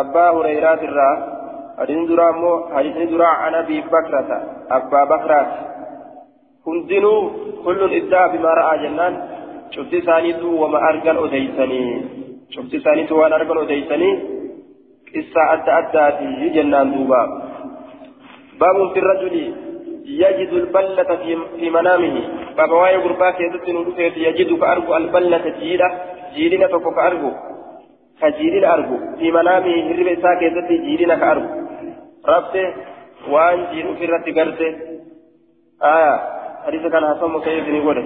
[0.00, 1.10] ابا هريره الرا
[1.78, 4.30] حديث درا مو حديث درا عن ابي بكرة
[4.70, 5.40] ابا بكرة
[6.66, 7.30] هندنوا
[7.64, 9.14] كل ادعى بما راى جنان
[9.74, 11.82] شفت ثانيتو وما ارجل اوديسني
[12.54, 14.10] شفت ثانيتو وأنا ارجل اوديسني
[15.14, 17.22] قصة أدى أدى جنان دوبا
[18.60, 19.34] باب في الرجل
[20.04, 22.16] يجد البلة في, في منامه
[22.56, 25.88] بابا واي غربا كيست نوفيت يجد كأرجو البلة جيدة
[26.34, 27.30] جيدنا تكو كأرجو
[28.20, 31.48] كجيدنا أرجو في منامه هرب إسا كيست جيدنا كأرجو
[33.32, 33.86] وان جيد
[34.24, 34.70] في قرته
[35.82, 36.14] آية
[36.66, 37.98] حديث كان حسن مكيف نقول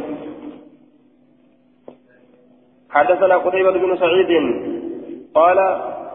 [2.90, 4.30] حدثنا قتيبة بن سعيد.
[5.34, 5.58] قال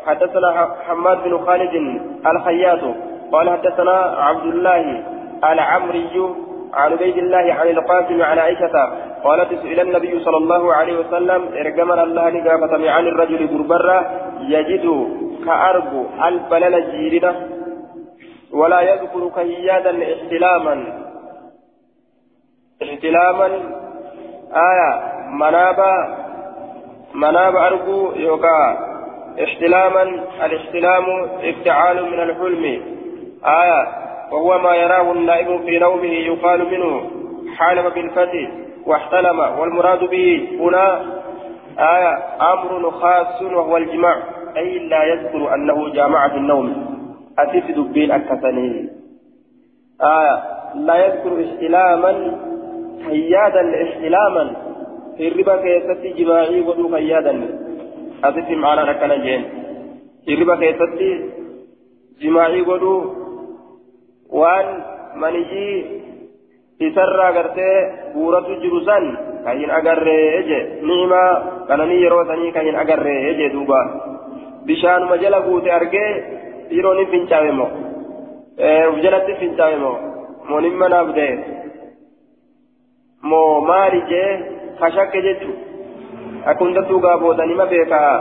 [0.05, 1.75] حدثنا حماد بن خالد
[2.27, 2.83] الخياط.
[3.31, 3.95] قال حدثنا
[4.27, 5.03] عبد الله
[5.51, 6.15] العمري
[6.73, 8.75] عن عبيد الله عن القاسم عن عائشة
[9.23, 13.97] قالت سئل النبي صلى الله عليه وسلم ارجمنا الله نقافة عن الرجل بربرة
[14.39, 14.85] يجد
[15.45, 17.31] كأرجو البلل جيرنا
[18.53, 20.75] ولا يذكر كهيادا احتلاما.
[22.83, 23.45] احتلاما
[24.55, 26.17] آية منابا
[27.15, 28.77] مناب أرجو يوكا
[29.43, 30.03] احتلاما
[30.45, 31.03] الاحتلام
[31.43, 32.81] افتعال من الحلم
[33.45, 33.87] آية
[34.31, 37.09] وهو ما يراه النائم في نومه يقال منه
[37.57, 38.51] حالم بالفتح
[38.85, 41.01] واحتلم والمراد به هنا
[41.79, 42.17] آية
[42.53, 44.23] أمر خاص وهو الجماع
[44.57, 46.93] أي لا يذكر أنه جامع في النوم
[47.39, 48.89] أتيت دبين أكثني
[50.01, 50.43] آية
[50.75, 52.39] لا يذكر احتلاما
[53.05, 54.55] حيادا احتلاما
[55.17, 56.87] في الربا كيستي جماعي ودو
[59.25, 59.43] jeen
[60.27, 61.09] hirriba keessatti
[62.21, 62.99] jimaacii godhuu
[64.41, 64.67] waan
[65.23, 65.73] manijii
[66.87, 67.75] isarraa gartee
[68.13, 69.05] buuratu jiru san
[69.45, 71.31] kan hin agarree je ni'imaa
[71.67, 73.81] kananii yeroo sanii kan hin agarree je duuba
[74.69, 76.09] bishaanuma jala guute argee
[76.77, 77.69] yeroon hin fincaawe moo
[78.91, 79.95] uf jalatti fincaawe moo
[80.49, 81.31] moonin manaaf dee
[83.29, 84.31] moo maali jee
[84.79, 85.73] kashakke jechuudha.
[86.45, 88.13] akka hundattuu gaa booda nima beekaa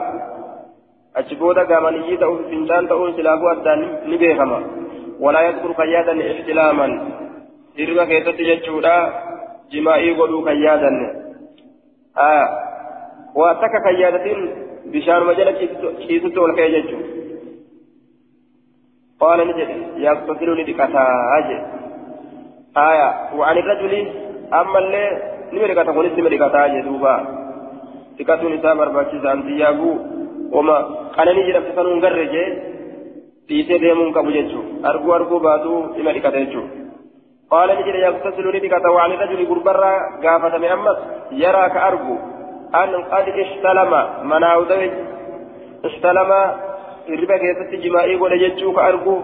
[1.21, 4.59] achi booda gaa maniyyii ta'uuf fincaan ta'uun silaafuu addaan ni beekama
[5.25, 6.95] walaa yadkuru kan yaadanne ixtilaaman
[7.79, 8.95] hirriba keessatti jechuudha
[9.75, 11.09] jimaa'ii godhuu kan yaadanne
[13.41, 14.49] waa takka kan yaadatiin
[14.95, 17.11] bishaanuma jala ciisutti ol ka'e jechuudha
[19.23, 19.71] قال نجد
[20.43, 21.05] لدكتا
[21.39, 21.61] أجل
[22.77, 23.93] آية وعن الرجل
[24.61, 25.05] أما اللي
[25.53, 27.15] نمرقة قلت نمرقة أجل دوبا
[28.19, 29.95] siqatuun isaa barbaachisa antiyyaabuu
[30.59, 30.77] oma
[31.17, 32.49] qananii jedhamte sanuun garre jee
[33.49, 34.67] dhiisee deemuun qabu jechuun.
[34.91, 36.69] Arguu arguu baatuu dhima dhiqata jechuun.
[37.53, 39.93] قال نجد يغتسل لبكة وعن الرجل قربرا
[40.25, 40.99] قافة من أمس
[41.33, 42.17] يرى كأرجو
[42.75, 43.93] أن قد استلم
[44.31, 44.91] مناوذي
[45.89, 46.31] استلم
[47.09, 49.17] الربا كيست جمائي ولا يجوك أرجو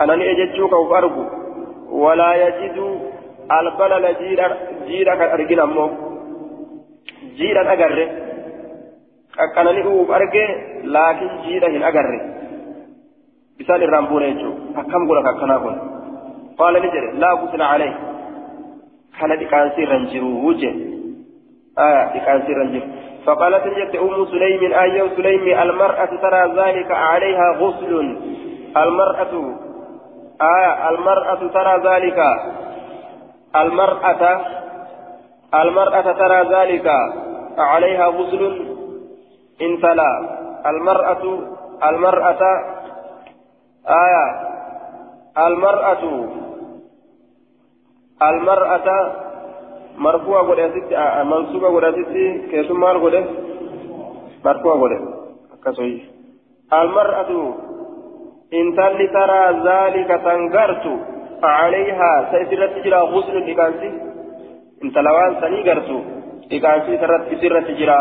[0.00, 1.24] أنا نججوك أو أرجو
[2.02, 2.78] ولا يجد
[3.52, 4.48] البلل جيرا
[4.86, 5.14] جيرا
[10.18, 10.44] arge
[10.94, 12.18] laakiin jiidha hin agarre
[13.58, 15.76] bisaan irraan buune jechuudha akkam godha akkanaa kun
[16.58, 17.92] qaala ni jedhe laa gusna calee
[19.18, 20.70] kana dhiqaansi irra hin jiru je
[22.14, 22.88] dhiqaansi irra hin jiru
[23.26, 27.92] فقالت جت أم سليم أي سليم المرأة ترى ذلك عليها غسل
[28.76, 29.32] المرأة
[30.56, 32.18] آية المرأة ترى ذلك
[33.56, 34.40] المرأة
[35.54, 36.86] المرأة ترى ذلك
[37.58, 38.42] عليها غسل
[39.62, 40.38] إن تلا.
[40.66, 41.38] المرأة
[41.84, 42.42] المرأة
[43.88, 44.48] آية.
[45.38, 46.28] المرأة
[48.22, 49.12] المرأة
[49.98, 51.94] مرفوعة قد آه، منصوبة قد
[52.50, 53.26] كيف مال قد
[54.44, 55.08] مرفوعة قد
[55.64, 56.02] كسوي
[56.72, 57.54] المرأة
[58.52, 60.86] إن تلي ترى ذلك تنقرت
[61.42, 63.90] عليها سيسرت جرا غسل إكانسي
[64.84, 65.98] إن تلوان سني قرتو
[66.52, 68.00] إكانسي سرت سرت جرا.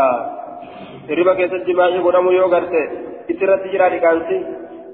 [1.17, 2.83] ربا كيست جماعي قدامو يو قرتي
[3.39, 4.37] سرت جرا إكانسي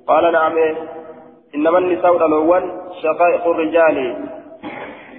[0.07, 0.55] قال نعم.
[1.55, 2.63] إنما النساء الألوان
[3.01, 3.97] شقائق الرجال.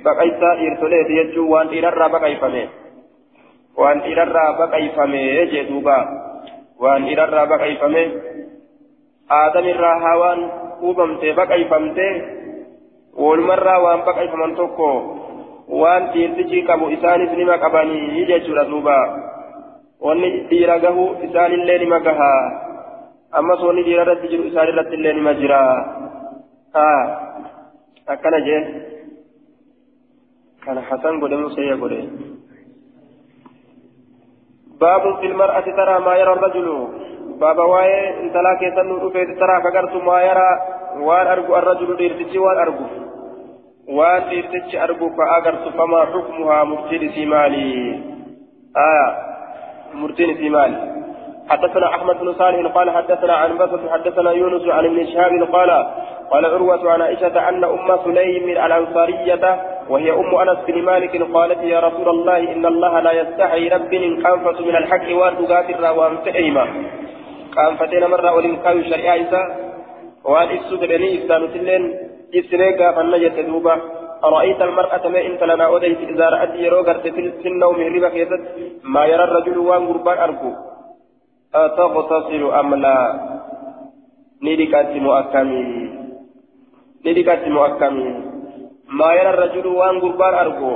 [0.05, 2.67] بقيتا إرسلت يجو وان إرر بقيفمه
[3.79, 5.99] وان إرر بقيفمه يجي دوبا.
[6.81, 8.07] وان إرر بقيفمه
[9.31, 9.67] آدم
[10.05, 10.41] hawaan
[10.85, 12.09] uumamte baqayfamte
[13.17, 14.91] walumarraa waan baqayfaman tokko
[15.69, 18.99] waan dhiirtichi qabu isaanis nima qabanii jechuudha duuba
[20.01, 22.33] wanni dhiira gahu isaanillee nima gaha
[23.41, 25.61] ammas wanni dhiira irratti jiru isaan irratti illee nima jira
[28.15, 28.63] akkana jee
[30.67, 32.03] kana hasan godhe musayya godhe
[34.75, 36.69] باب في المرأة ترى ما يرى الرجل
[37.41, 40.51] بابا واي انتلا كيسن رفيت ترى كغرت ما يرى
[41.01, 42.85] وان ارجو الرجل ديرتشي وان ارجو
[43.89, 48.01] وان ديرتشي ارجو فاغرت فما حكمها مرتين سيمالي
[48.77, 49.09] آية
[49.95, 50.95] مرتين سيمالي
[51.51, 55.71] حدثنا احمد بن صالح قال حدثنا عن بكر حدثنا يونس عن ابن شهاب قال
[56.31, 61.81] قال عروة عن عائشة أن أم سليم الأنصارية وهي أم أنس بن مالك قالت يا
[61.81, 63.93] رسول الله إن الله لا يستحي رب
[64.33, 66.67] أنفس من الحق وأن تقاتل وأن تئيما
[67.55, 69.43] qaanfatee namarraa waliin kaayu shari'aa
[70.57, 71.85] ibsuu jedhanii ibsaanuti illeen
[72.33, 73.77] ibsinee gaafanna jette duuba.
[74.25, 76.97] أرأيت المرأة ما إنت لنا أوديت إذا رأت يروغر
[77.43, 78.43] في النوم هربا كيست
[78.85, 80.53] ما يرى الرجل وان قربان أرجو
[81.55, 82.97] أتغتسل أم لا
[84.43, 85.65] ندكت مؤكمي
[87.07, 88.09] ندكت مؤكمي
[88.99, 90.73] ما يرى الرجل وان قربان أرجو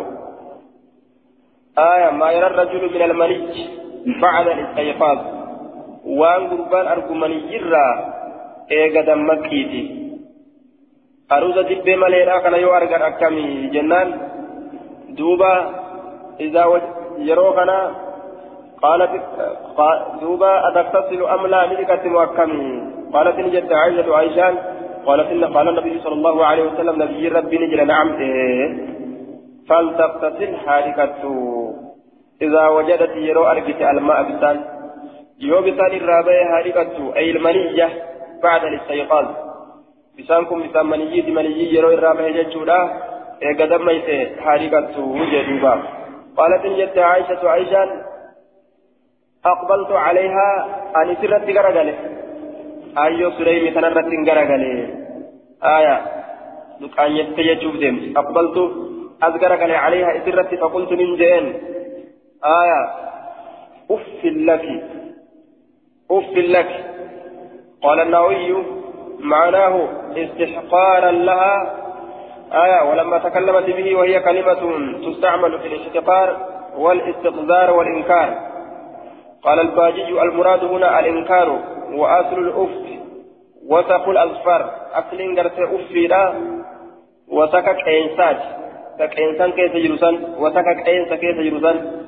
[1.78, 3.52] آية ما يرى الرجل من الملج
[4.22, 5.18] بعد الاستيقاظ
[6.18, 7.92] waan gurbaan argumanii irraa
[8.70, 9.82] eega dammaqiiti
[11.36, 14.08] aruusa dibbee maleedha kana yoo argan akkamii jennaan?
[15.18, 15.52] Duuba
[16.46, 16.68] izaa
[17.28, 17.78] yeroo kana
[18.82, 19.10] قالت
[20.20, 24.54] دوبا أتغتسل أم لا ملكة مؤكمي قالت نجد عائشة عائشان
[25.06, 28.68] قالت إن قال النبي صلى الله عليه وسلم نبي ربي نجل نعم إيه
[29.68, 31.22] فلتغتسل حالكة
[32.42, 34.58] إذا وجدت يرو أركت الماء بسان
[35.38, 37.04] yoo bisaan irraa bahee haa dhiqattu
[40.16, 42.78] bisaan kun bisaan maniyyiiti maniyyii yeroo irraa bahee jechuudha
[43.50, 45.78] eega dammayse haa dhiqattu jedhuuba
[46.38, 47.82] قالت جت عائشة عائشة
[49.46, 50.48] أقبلت عليها
[50.96, 51.94] أن سرت غرغلة
[52.98, 54.72] أيو سليم تنرت غرغلة
[55.76, 55.96] آية
[56.80, 58.56] دكان يتججوب ديم أقبلت
[59.26, 61.44] أذكرك عليها سرت فقلت من جين
[62.60, 62.80] آية
[63.90, 64.66] أف لك
[66.10, 66.87] أف لك
[67.82, 68.64] قال النووي
[69.18, 71.74] معناه استحقارا لها.
[72.52, 74.60] آية ولما تكلمت به وهي كلمة
[75.06, 76.36] تستعمل في الاحتقار
[76.78, 78.34] والاستقذار والإنكار.
[79.42, 81.58] قال الباجي المراد هنا الإنكار
[81.92, 82.98] وأصل الأف
[83.68, 84.70] وسق الأظفار.
[84.94, 85.58] أصل قرت
[87.28, 88.36] وسكك إنساج
[88.98, 89.52] سك إنسان.
[89.52, 92.06] كيف يجلسان؟ وسكك إنسا كيف يجلسان؟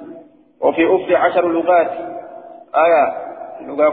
[0.61, 1.91] وفي أف عشر لغات.
[2.75, 3.91] آية dhugaa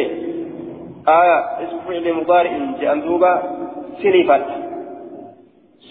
[1.05, 3.31] aya ismu fi'li mudaari'in je'an duuba
[4.01, 4.55] sinifadha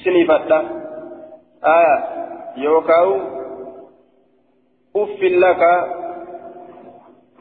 [0.02, 0.59] sinifadha
[1.62, 1.94] aya
[2.57, 3.34] yookaawu
[4.94, 5.62] أف لك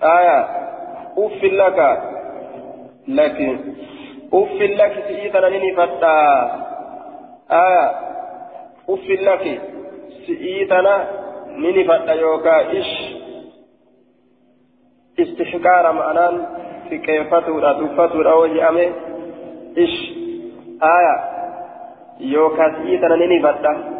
[0.03, 0.39] آية.
[1.17, 2.01] أف لك.
[3.07, 3.59] لكن
[4.33, 6.17] أف لك سئيتنا نني فتا.
[7.51, 7.85] آية.
[8.89, 9.61] أف لك
[10.27, 11.07] سئيتنا
[11.47, 12.79] نني فتا يوكا.
[12.79, 13.13] إش
[15.19, 16.45] استحقار معنان
[16.89, 18.91] في كيفته لا تفته أو جامه
[19.77, 20.13] إش
[20.83, 21.15] آية.
[22.19, 23.93] يوكا سئيتنا نني فتا.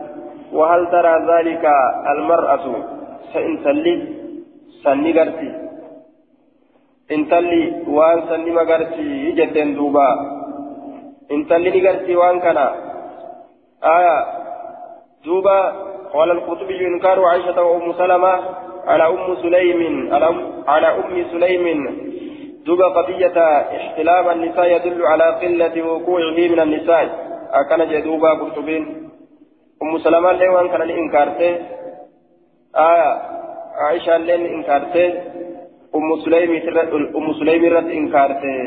[0.54, 1.66] وهل ترى ذلك
[2.10, 2.66] المرأة؟
[3.34, 4.08] سإنتلي
[4.84, 5.63] سني قرتي.
[7.12, 10.08] انتلي وان سني ما قرتي جدين دوبا
[11.32, 12.58] انتلي نقرتي وان كان
[13.98, 14.18] آية
[15.26, 15.60] دوبا
[16.14, 18.34] قال القطبي إنكار عائشة وأم سلمة
[18.88, 20.10] على أم سليم
[20.68, 21.66] على أم سليم
[22.66, 23.38] دوبا قضية
[23.78, 27.06] احتلام النساء يدل على قلة وقوعه من النساء
[27.54, 29.10] أكن جدوبا قرطبين
[29.84, 31.52] أم سلمة وان كان إنكارته
[32.76, 33.22] آية
[33.76, 34.16] عائشة
[34.56, 35.33] إنكارته
[35.96, 36.52] أم سليم
[37.18, 38.58] أم سليم رد إنكارته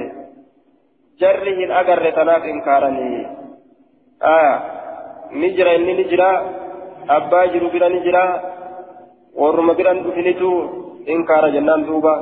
[1.20, 3.10] جره الأجر تناف إنكارني
[4.22, 4.54] آية
[5.32, 6.30] نجرى إني نجرى
[7.16, 8.24] أبا جرو بلا نجرى
[9.40, 10.50] ورم بلا نفنتو
[11.12, 12.14] إنكار جنان دوبا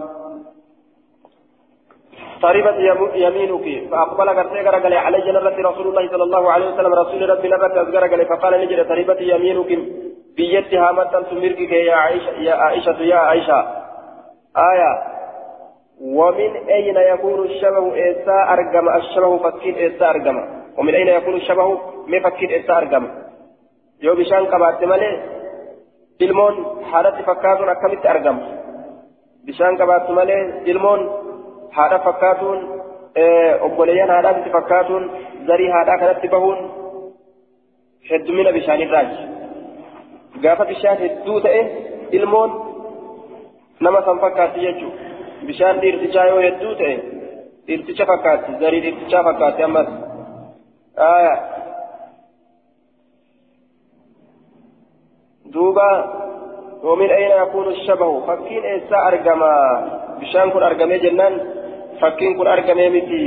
[2.43, 2.77] طربت
[3.25, 7.77] يمينك فأقبل قرتي قال علي جنرة رسول الله صلى الله عليه وسلم رسول ربي نبت
[7.83, 9.71] أزقر قال فقال نجد طربت يمينك
[10.37, 13.84] بيدها متى تمركك يا عائشة يا عائشة يا عائشة
[14.57, 15.03] آية
[16.01, 20.37] ومن أين يكون الشبه إيسا أرقم الشبه فكين إيسا أرقم
[20.79, 23.09] ومن أين يكون الشبه ما فكين إيسا أرقم
[24.03, 25.35] يو بشان قبات مالي
[26.21, 26.57] ilmoon
[26.91, 28.43] haadhatti fakkaatuun akkamitti argama
[29.47, 30.43] bishaan qabaattu malee
[30.73, 31.01] ilmoon
[31.77, 32.59] haadha fakkaatuun
[33.67, 35.11] obboleeyyan haadhaatti fakkaatuun
[35.47, 36.61] zarii haadhaa kanatti bahuun
[38.11, 39.17] heddumina bishaanirraaji
[40.43, 41.63] gaafa bishaan hedduu ta'e
[42.19, 42.51] ilmoon
[43.81, 46.97] nama san fakkaatti jechuudha bishaan dhiirtichaa yoo hedduu ta'e
[47.67, 49.89] dhiirticha fakkaatti zarii dhiirtichaa fakkaatti ammas
[55.47, 55.91] دوبا
[56.83, 59.53] ومن أين يكون الشبه فكين إيسا أرقما
[60.21, 61.35] بشان كن أرقمي جنان
[62.01, 63.25] فكين كن أرقمي متي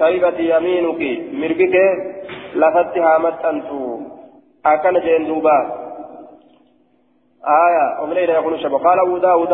[0.00, 1.00] تربة يمينك
[1.40, 1.74] مرقك
[2.54, 4.00] لفتها متنتو
[4.66, 5.83] أكن جين دوبا
[7.46, 9.52] آية ومن أين يكون الشبه قال أبو داود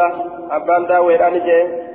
[0.51, 1.91] أبان داود أنجي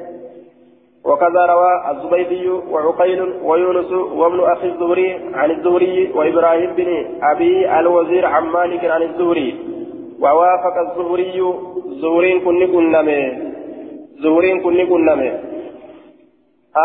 [1.05, 8.43] وكذا روى الزبيدي وعقيل ويونس وابن أخي الزهري عن الزهري وإبراهيم بن أبي الوزير عن
[8.43, 9.49] مالك عن الزهري.
[10.19, 11.53] ووافق الزهري
[12.01, 13.37] زهرين كن كنمه
[14.23, 15.39] زهرين كن كنمه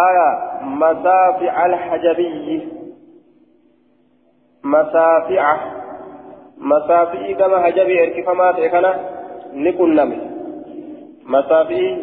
[0.08, 0.28] آية
[0.62, 2.68] مسافع الحجبي.
[4.64, 5.56] مسافع
[6.60, 9.00] مسافع كما حجبي اركفما تكنا
[9.52, 10.30] نكنمه
[11.26, 11.96] مسافع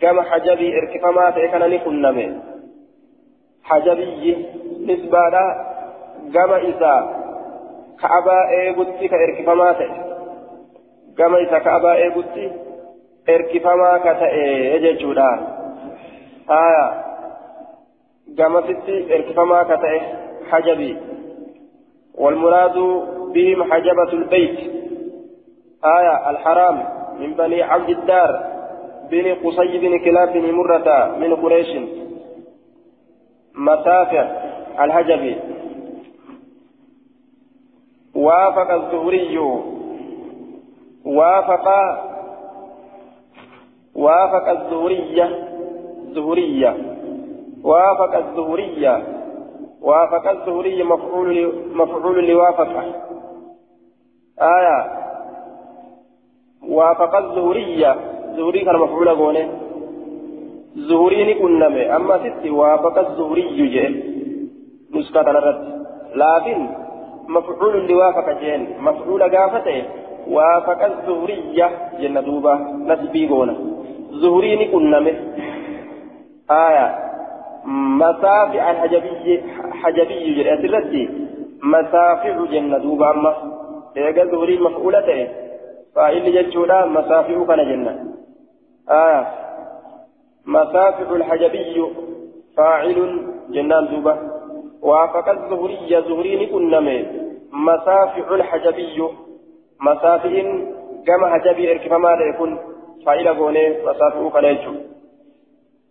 [0.00, 2.40] كما حجبي اركفما تكنا نكنمه
[3.64, 4.46] حجبي
[4.86, 5.30] نسبة
[6.34, 6.94] كما إذا
[8.00, 10.12] كعبا إيغوتي كإركفما تكنا
[11.16, 12.50] isa kaabaa eegutti
[13.26, 15.28] erkifamaa ka ta'e jechuudha.
[16.46, 16.84] Haya
[18.34, 20.00] gamasitti erkifamaa ka ta'e
[20.50, 20.96] hajabi
[22.14, 22.76] والمراد
[23.32, 24.58] بهم حجبة البيت.
[25.84, 26.84] آية الحرام
[27.20, 28.30] من بني عبد الدار
[29.10, 31.70] بن قصي بن كلاب بن مرة من قريش.
[33.54, 34.26] مسافر
[34.80, 35.36] الحجبي
[38.14, 39.38] وافق الزهري.
[41.04, 41.68] وافق
[43.94, 45.48] وافق الزهرية
[46.14, 46.76] زهرية
[47.64, 49.02] وافق الزهرية
[49.82, 52.72] وافق الزهرية مفعول مفعول لوافق
[54.42, 55.02] آية.
[56.68, 57.96] وافق الزهرية
[58.36, 59.48] زهري كان مفعول قونه
[60.76, 63.90] زهري نكنمه أما ستي وافق الزهري جئ
[64.94, 65.82] نسكت الرد
[66.14, 66.68] لكن
[67.28, 68.66] مفعول لوافق جين.
[68.80, 69.82] مفعول قافته.
[70.28, 71.70] وافق الزهرية
[72.00, 72.54] جنة دوبا
[72.88, 73.54] نسبي قونا
[74.10, 75.14] زهريني كنمه
[76.50, 76.98] آية.
[77.64, 79.42] مسافع الحجبي.
[79.82, 80.94] حجبي الرد
[81.62, 83.51] مسافع جنة دوبا أما
[83.96, 85.28] إذا زهري مفعولته
[85.94, 88.14] فإن جتشولا مسافع كان جنة
[88.90, 89.26] آية
[90.46, 91.86] مسافع الحجبي
[92.56, 94.14] فاعل جنان دوبا
[94.82, 97.06] وافق الزهرية زهريني كنمه
[97.52, 99.02] مسافع الحجبي
[99.80, 100.74] مسافئين
[101.06, 102.58] كما هجبي اركفما يكون
[103.06, 104.74] فإلى غوني مسافئ كنيتشو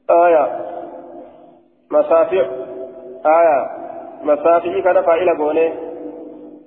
[0.09, 0.43] آية
[1.91, 2.45] مسافئ
[3.25, 3.69] آية
[4.23, 5.73] مسافئ كان فإلى غوني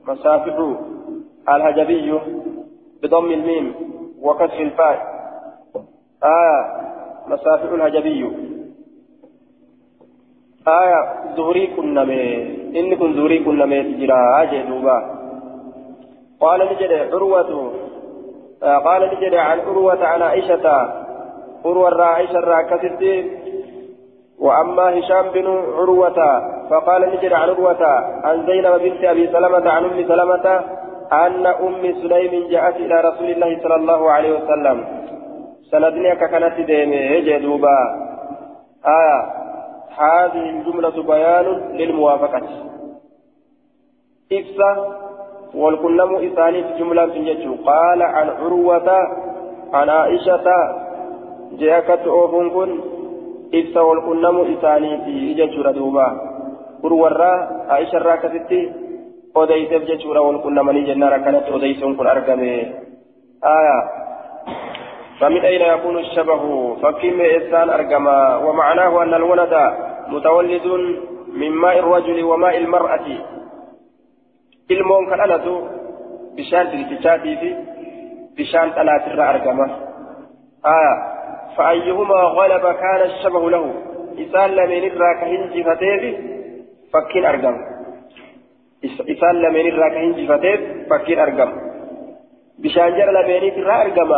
[0.09, 0.93] مسافئ
[1.49, 2.20] الهجبي
[3.03, 3.74] بضم الميم
[4.22, 5.14] وكسر الفاء.
[6.24, 6.61] آية
[7.26, 8.32] مسافئ الهجبي.
[10.68, 11.01] آية
[11.36, 12.24] زهري كنمي
[12.80, 14.99] إن كن زهري كنمي تجرى أجي دوبا.
[16.40, 17.72] قال نجد عروة
[18.62, 20.66] آه، قال نجد عن عروة عن عائشة.
[21.64, 23.03] عروة عائشة راكست
[24.38, 26.18] وأما هشام بن عروة
[26.70, 27.84] فقال نجد عن عروة
[28.24, 30.64] عن زينب بنت أبي سلمة عن أم سلمة.
[31.12, 34.84] أن أم سليم جاءت إلى رسول الله صلى الله عليه وسلم.
[35.70, 37.20] سندني كانت ديمي.
[37.20, 37.78] جدوبا
[38.86, 39.20] آية.
[39.98, 41.46] هذه الجملة بيان
[41.76, 42.42] للموافقة.
[44.32, 44.70] إفسا.
[45.55, 48.90] والكلم إساني في جملة في قال عن عروة
[49.72, 50.46] عن عائشة.
[51.52, 52.80] جاءت أوفن كن.
[53.55, 56.20] إفسا والكلم إساني في ججر دوبا
[56.84, 57.22] عروة
[57.68, 58.84] عائشة راكتتي
[59.35, 62.51] odeyseef jechuudha wal qunnamanii jennaan akkanatti odeysuun kun argame
[63.57, 63.78] aya
[65.20, 66.43] فمن أين يكون الشبه
[66.82, 69.55] فكم إنسان أرجما ومعناه أن الولد
[70.09, 70.66] متولد
[71.41, 73.07] من ماء الرجل وماء المرأة
[74.68, 75.55] kan dhalatu
[76.35, 77.49] bishaan dirtichaatii fi
[78.37, 79.66] bishaan dhalaatirra argama
[80.76, 80.95] aya
[81.57, 83.64] فأيهما غلب كان الشبه له
[84.18, 86.12] إسان لمن الراك هنجي فتيبي
[86.93, 87.73] فكين أرقم
[88.85, 90.61] إسان لمن الراك هنجي فتيب
[90.91, 91.53] فكين أرقم
[92.59, 94.11] بشان جرى لمن الراك أرقم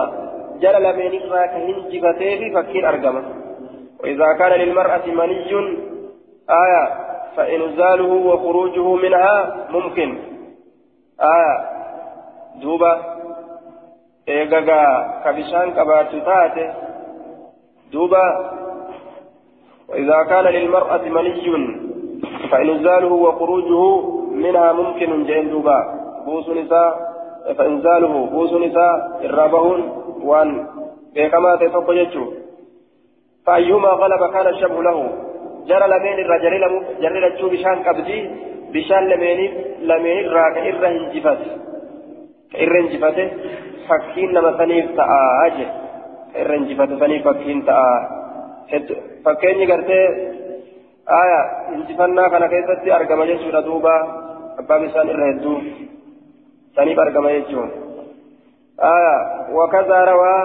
[0.61, 3.17] جرى لمن الراك هنجي فتيبي فكين أرقم
[4.01, 5.79] وإذا كان للمرأة مني
[6.51, 6.85] آية
[7.37, 10.19] فإنزاله وخروجه منها ممكن
[11.21, 11.57] آية
[12.63, 12.93] دوبا
[14.29, 14.83] إيغاغا
[15.25, 16.75] كبشان كباتو تاتي
[17.93, 18.27] دوبا
[19.89, 21.87] وإذا كان للمرأة مني
[22.51, 25.79] فإنزاله وخروجه منها ممكن جين دوبا
[26.27, 26.91] بوس نساء
[27.59, 28.95] فإنزاله بوس نساء
[29.29, 29.81] الرابهون
[30.29, 30.51] وأن
[31.15, 32.25] بكما تتوقع يجو
[33.47, 34.99] فأيهما غلب كان الشبه له
[35.69, 36.53] جرى لمن الرجل
[37.03, 37.77] جرى لجو بشان
[40.21, 41.49] irraa ka irra hinjifate
[42.53, 43.25] ka irra hinjifate
[43.89, 45.67] fakkiin nama saniif ta'aa je
[46.33, 47.99] ka irra hinjifate saniif fakkiin ta'aa
[49.25, 50.07] fakkeenyi gartee
[51.07, 53.95] aya hinjifannaa kana keessatti argama jechuudha duuba
[54.61, 55.59] abbaa bishaan irra hedduu
[56.77, 57.87] saniif argama jechuun.
[59.57, 60.37] وكذا روى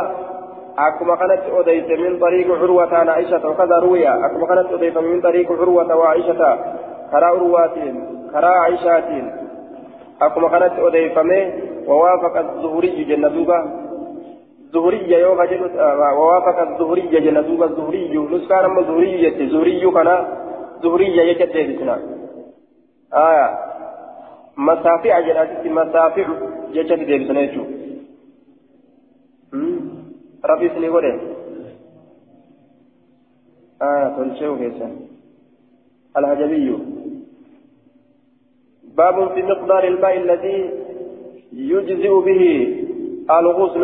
[0.78, 5.52] أكما كانت أديت من طريق عروة عن عائشة وكذا روي أكما كانت أديت من طريق
[5.52, 6.60] عروة وعائشة
[7.12, 7.96] كرا عرواتين
[8.32, 9.32] كرا عائشاتين
[10.22, 11.42] أكما كانت أديفمي
[11.88, 13.60] ووافق الزهري جنة دوبا
[14.74, 15.74] زهري يوغا جلس
[16.18, 20.10] ووافق الزهري جنة دوبا الزهري نسكار أما زهري يتي زهري كان
[20.84, 22.00] زهري بسنا
[23.14, 23.48] آية
[24.58, 26.28] مسافع جناتي مسافع
[26.74, 27.64] يجد بسنا يجو
[30.46, 31.14] ربي سني ودي
[33.82, 34.92] آية تلشيو كيسان
[36.18, 36.78] الهجبي
[38.98, 40.72] باب في مقدار الماء الذي
[41.54, 42.44] يجزئ به
[43.40, 43.84] الغسل.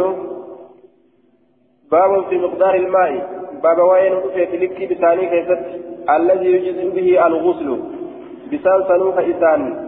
[1.92, 3.12] باب في مقدار الماء.
[3.64, 5.64] باب وين في لكي بثاني كيست
[6.10, 7.80] الذي يجزئ به الغسل.
[8.52, 9.87] بسان سنوك إسان.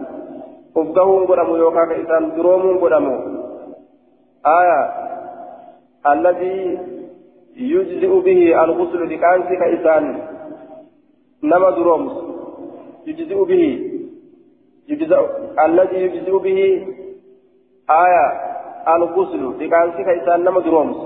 [0.76, 3.14] أفقه قدمو يوكاك إسان دروم قدمو
[4.46, 4.80] آية
[6.06, 6.78] الذي
[7.56, 10.22] يجزئ به الغسل لكانسك إسان
[11.42, 12.12] نما درومس
[13.06, 13.64] يجزئ به
[14.88, 15.20] يجزأ
[15.66, 16.86] الذي يجزئ به
[17.90, 18.26] آية
[18.88, 20.96] الغسل دكانسي كإسان نما درومس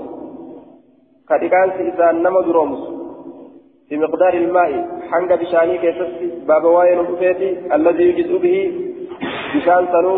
[1.29, 2.79] كدكانسي إسان نما درومس
[3.89, 4.71] في مقدار الماء
[5.11, 6.11] حنق بشاني كيسس
[6.47, 6.99] باب واين
[7.73, 8.84] الذي يجزئ به
[9.55, 10.15] بشان سنو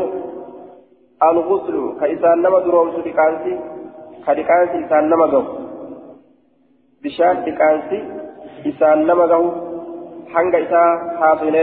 [1.29, 3.53] الغسل كإسان نما درومس دكانسي
[4.27, 5.43] كدكانسي إسان نما جو
[7.03, 7.99] بشان دكانسي
[8.69, 9.43] إسان نما جو
[10.33, 10.87] حنق إسان
[11.19, 11.55] حاصل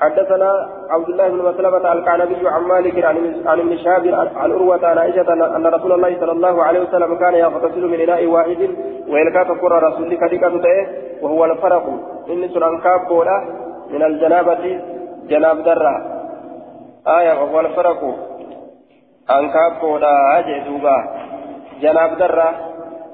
[0.00, 0.50] حدثنا
[0.90, 3.04] عبد الله بن مسلمة الكعنبي عن مالك
[3.46, 4.06] عن ابن شهاب
[4.38, 8.26] عن عروة عن عائشة أن رسول الله صلى الله عليه وسلم كان يغتسل من إناء
[8.26, 8.60] واحد
[9.08, 10.52] وإلكا تقر رسول كديكة
[11.22, 11.86] وهو الفرق
[12.30, 12.78] إن سنان
[13.90, 14.80] من الجنابة
[15.28, 16.17] جناب درة
[17.08, 18.00] آية وهو الفرق
[19.30, 20.96] أن كابولا أجي دوبا.
[21.82, 22.54] جناب درة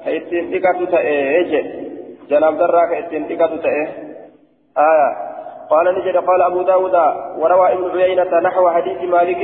[0.05, 1.43] كإتين ديكة تأي
[2.29, 3.87] جناب درة كإتين ديكة تأي.
[4.77, 5.09] آية.
[5.69, 6.95] قال نجد قال أبو داود
[7.39, 9.41] وروى ابن عيينة نحو حديث مالك.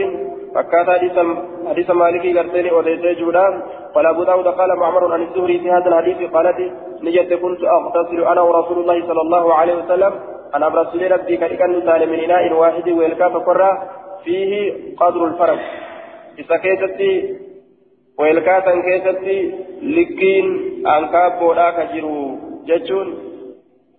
[0.56, 1.16] فكات حديث
[1.70, 3.62] حديث مالك قرتني وليس جودان
[3.96, 6.58] قال أبو داود قال معمر عن الزهري في هذا الحديث قالت
[7.02, 10.14] نجد كنت أغتسل أنا ورسول الله صلى الله عليه وسلم.
[10.56, 13.82] أنا برسول ربي كأن من إناء واحد ويلكا فقرة
[14.24, 15.60] فيه قدر الفرق
[16.40, 17.38] إذا كيستي
[18.20, 19.52] ويلكا كيستي
[19.82, 20.48] لكين
[20.88, 23.32] أنكاب بودا كجرو جتشون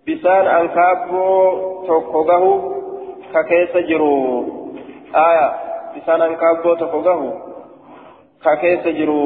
[0.03, 2.51] bisaan ankaabboo tokko gahu
[3.31, 4.11] ka keessa jiru
[5.15, 5.47] aya
[5.95, 7.27] bisaan ankaabboo tokko gahu
[8.43, 9.19] ka keessa jiru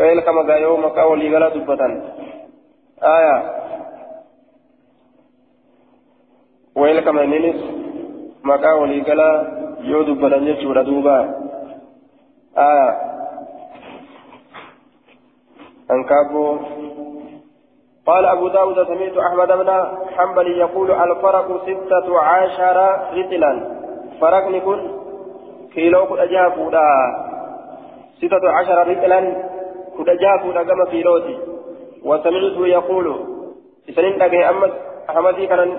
[0.00, 1.04] weel kama gaayoo maqaa
[8.44, 9.28] maqaa waliigala
[9.84, 11.18] يودب بدن يجور دوبا
[12.58, 12.90] آه
[15.90, 16.58] أنكابو
[18.06, 19.70] قال أبو داود سمعت أحمد بن
[20.16, 22.76] حنبل يقول الفرق ستة عشر
[23.14, 23.52] رتلا
[24.20, 24.80] فرق نكون
[25.74, 26.88] كيلو كل أجافودا
[28.18, 29.20] ستة عشر رتلا
[29.96, 31.38] كل أجافودا كما كيلوتي
[32.04, 33.06] وسمعته يقول
[33.88, 34.72] إسنين دقي أمد
[35.10, 35.78] أحمدي كان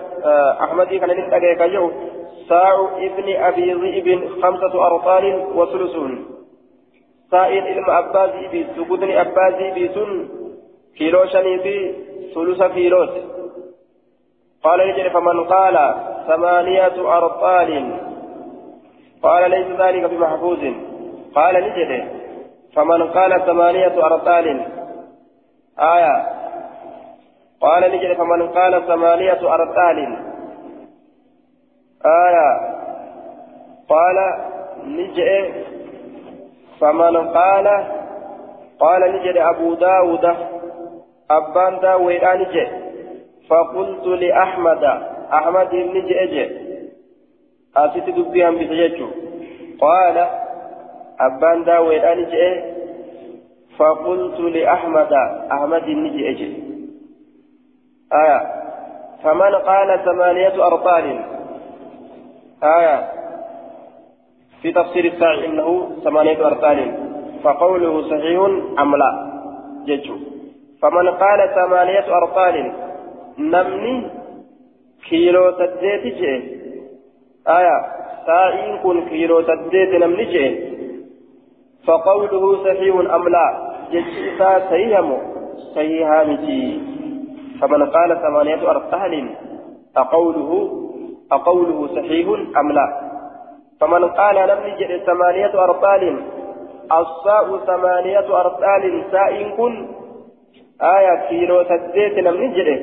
[0.64, 1.92] أحمدي كان دقي كيو
[2.50, 6.26] ساع ابن أبي ذئب خمسة أرطال وثلثون.
[7.32, 10.30] سائل علم أبازي بي سجودني أبازي بي سن
[10.98, 11.96] كيلو شني بي
[12.36, 13.10] ثلث كيلوت.
[14.64, 15.96] قال نجري فمن قال
[16.28, 18.00] ثمانية أرطال؟
[19.24, 20.60] قال ليس ذلك بمحفوظ.
[21.36, 22.08] قال نجري
[22.76, 24.66] فمن قال ثمانية أرطال؟
[25.80, 26.16] آية.
[27.62, 30.18] قال نجري فمن قال ثمانية أرطال؟
[32.06, 32.76] آية
[33.90, 34.18] قال
[34.86, 35.54] نجري
[36.80, 37.68] فمن قال
[38.80, 40.56] قال نجري أبو داود.
[41.32, 42.68] أبان داويدان جي
[43.50, 44.84] فقلت لأحمد
[45.34, 46.50] أحمد بن جي
[47.78, 49.08] أتيت دبيان بسججو
[49.82, 50.28] قال
[51.20, 52.64] أبان داويدان جي
[53.78, 55.14] فقلت لأحمد
[55.52, 56.66] أحمد بن جي
[58.14, 58.42] آية.
[59.24, 61.35] فمن قال ثمانية أرطال.
[62.64, 63.12] آية
[64.62, 66.98] في تفسير الساعي إنه ثمانية أرطال
[67.44, 68.40] فقوله صحيح
[68.80, 69.32] أم لا؟
[69.86, 70.16] جيجو
[70.82, 72.72] فمن قال ثمانية أرطال
[73.38, 74.08] نمني
[75.10, 76.36] كيلو تديت جي.
[77.48, 77.78] آية
[78.26, 80.76] سائين كن كيلو تديت نمني جي.
[81.88, 85.18] فقوله صحيح أم لا؟ جيسا سيهم
[85.76, 86.82] صحيحا متي
[87.62, 89.30] فمن قال ثمانية أرطال
[89.98, 90.85] أقوله
[91.32, 93.12] أقوله صحيح أم لا؟
[93.82, 96.22] فمن قال نمني جي ثمانية أرطال
[96.92, 99.88] الصاء ثمانية أرطال سائن كن
[100.82, 102.80] آية كيلو تديت نمني جده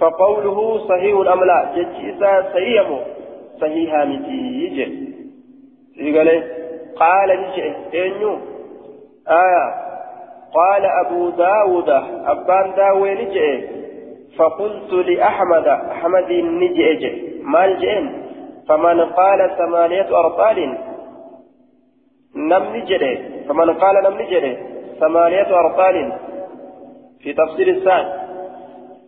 [0.00, 3.00] فقوله صحيح أم لا؟ جتشيسا صحيح
[3.60, 5.12] صحيحا متي يجي
[7.00, 8.38] قال؟ نجي إنيو.
[9.28, 9.74] آية.
[10.54, 11.90] قال أبو داود.
[12.26, 13.68] أبان داوي نجي
[14.36, 15.66] فقلت لأحمد.
[15.66, 18.22] أحمد نجي مال جين
[18.68, 20.78] فمن قال ثمانية أرطال
[22.36, 23.44] نم نجري.
[23.48, 24.56] فمن قال نم نجري
[25.00, 26.12] ثمانية أرطال
[27.20, 28.22] في تفسير الساعة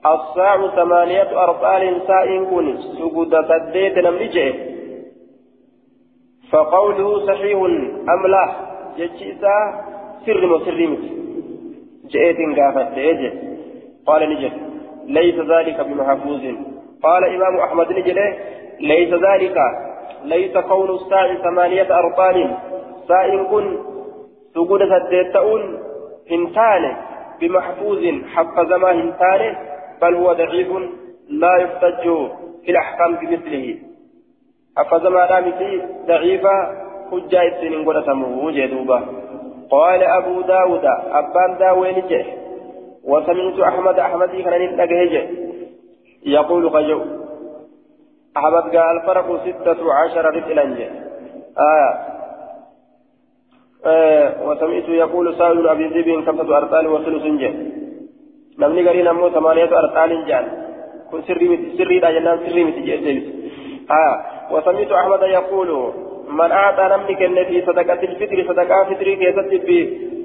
[0.07, 4.55] الساع ثمانية أرطال ساء كن سجود سديت نمرجه
[6.51, 7.59] فقوله صحيح
[8.15, 8.45] أم لا؟
[8.99, 9.57] جتشيسا
[10.27, 11.05] سر مسر مت
[12.13, 12.39] جئت
[14.07, 14.53] قال نجد
[15.07, 16.74] ليس ذلك بمحفوظ.
[17.05, 18.19] قال إمام أحمد نجد
[18.81, 19.57] ليس ذلك.
[20.25, 22.57] ليس قول الساع ثمانية أرطال.
[23.09, 23.79] ساء كن
[24.55, 25.79] سجود سديت تؤن
[26.31, 26.97] هنتانه
[27.41, 27.99] بمحفوظ
[28.35, 29.59] حفظ ما هنتانه
[30.03, 30.69] بل هو ضعيف
[31.29, 32.03] لا يحتج
[32.65, 33.77] في الأحكام بمثله.
[34.77, 36.55] حفظ ما دامتي ضعيفة
[37.11, 39.03] حجة السنين قرأتمه جدوبة.
[39.71, 40.85] قال أبو داود
[41.21, 42.03] أبان داوين
[43.05, 45.44] وسمعت أحمد أحمد كان نجه
[46.25, 47.01] يقول قجو
[48.37, 50.89] أحمد قال الفرق ستة عشر رجلا
[51.59, 52.15] آه.
[54.45, 57.55] وسمعت يقول سائل أبي ذئب خمسة أرطال وثلث جن.
[58.59, 60.45] نمني قرين أمو ثمانية أرطال جان
[61.11, 63.23] كن سري سري دا جنان سري متجئ
[63.91, 64.15] آه.
[64.53, 65.93] وسمعت أحمد يقول
[66.29, 69.53] من أعطى نمني كن في صدقة الفطر صدقة فطري كيست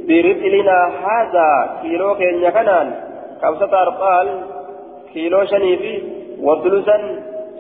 [0.08, 1.48] برسلنا هذا
[1.82, 2.88] كيلو كن يكنان
[3.42, 4.28] خمسة أرطال
[5.14, 5.94] كيلو شنيفي
[6.42, 6.98] وثلثا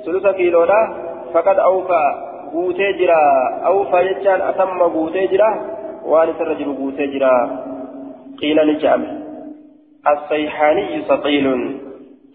[0.05, 0.81] ثلث كيلو لا
[1.33, 3.19] فقد أوفى guutee jira.
[3.69, 5.49] Awfa jechaan atamma guutee jira.
[6.05, 7.63] وان ترجل بوتجرا
[8.41, 9.23] قيل لجام
[10.07, 11.77] الصيحاني ثقيل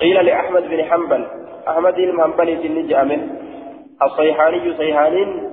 [0.00, 1.24] قيل لأحمد بن حنبل
[1.68, 3.30] أحمد بن حنبل نجام
[4.02, 5.50] الصيحاني صيحان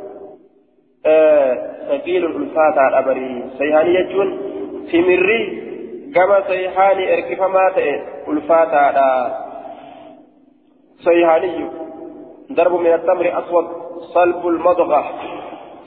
[1.06, 4.38] آه ثقيل الفاتح الأبري صيحاني يجون
[4.92, 5.62] في مري
[6.16, 7.78] كما صيحاني اركف مات
[8.28, 8.94] الفاتح
[11.04, 11.70] صيحاني.
[12.52, 13.68] ضرب من التمر أسود
[14.14, 15.04] صلب المضغة.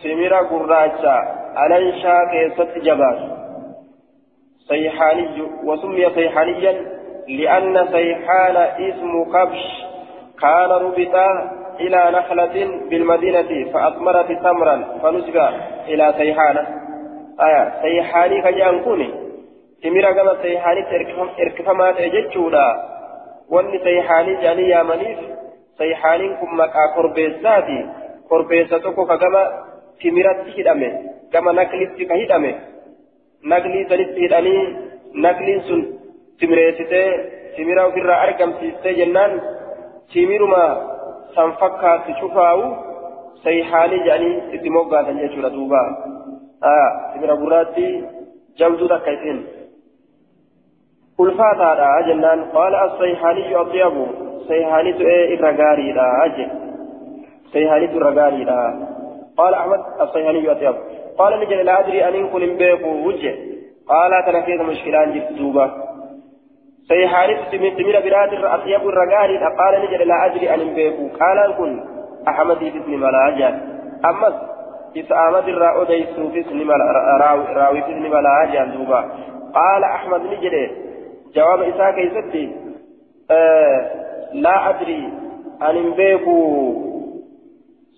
[0.04, 1.16] مرا قراجة.
[1.64, 3.18] ألنشا كيست جبار
[4.68, 6.72] صيحاني وسمي صيحانيا
[7.28, 9.64] لأن صيحان اسم كبش.
[10.40, 11.50] كان ربطا
[11.80, 12.56] إلى نخلة
[12.90, 15.36] بالمدينة فأثمرت تمرا فنسب
[15.88, 16.66] إلى صيحانة.
[17.40, 19.10] آية صيحاني كجان كوني
[19.82, 20.80] تميرا كما صيحاني
[21.40, 22.93] اركفما تججولا
[24.42, 25.18] jedhanii yaamaniif
[25.78, 27.78] sayhaaniin kun maqaa korbeessaati
[28.28, 29.42] korbeessa tokko ka gama
[29.98, 30.88] timiratti hidhame
[31.32, 32.54] gama naklitti ka hidhame
[33.52, 34.62] naklii sanitti hidhanii
[35.14, 35.82] nakliin sun
[36.38, 37.08] timireessitee
[37.56, 39.42] timira ofirraa argamsiistee jennaan
[40.12, 40.62] timiruma
[41.34, 42.64] san fakkaatti cufaa'u
[43.44, 45.82] sayhaanii jedhanii itti moggaatan jechuudha duuba
[47.12, 47.86] timira gurraatti
[48.58, 49.38] jabduu takka isin
[51.18, 54.04] ulfaataadha jennaan qaala as-sayhaaniyyu atyabu
[54.48, 56.06] sayhaanitu ee irra gaariidha
[56.36, 56.46] je
[57.52, 58.58] sayhaanitu irra gaariidha
[59.38, 60.80] qaala ahmad as-sayhaaniyyu atyabu
[61.18, 63.32] qaala ni jedhe laa adrii aniin kun hin beeku wujje
[63.92, 65.66] qaala kana keessa mushkilaan jirti duuba
[66.88, 67.44] sayhaanitu
[67.76, 71.72] timira biraatirra atyabu irra gaariidha qaala ni jedhe laa adrii anin beeku qaalaan kun
[72.32, 73.62] ahmadiif isni malaa jaan
[74.10, 74.34] ammas
[75.02, 76.46] isa ahmad irraa odeysuufis
[81.36, 82.52] جواب إساء كيستي
[83.30, 83.90] آه
[84.32, 85.12] لا أدري
[85.62, 86.74] أن بيكو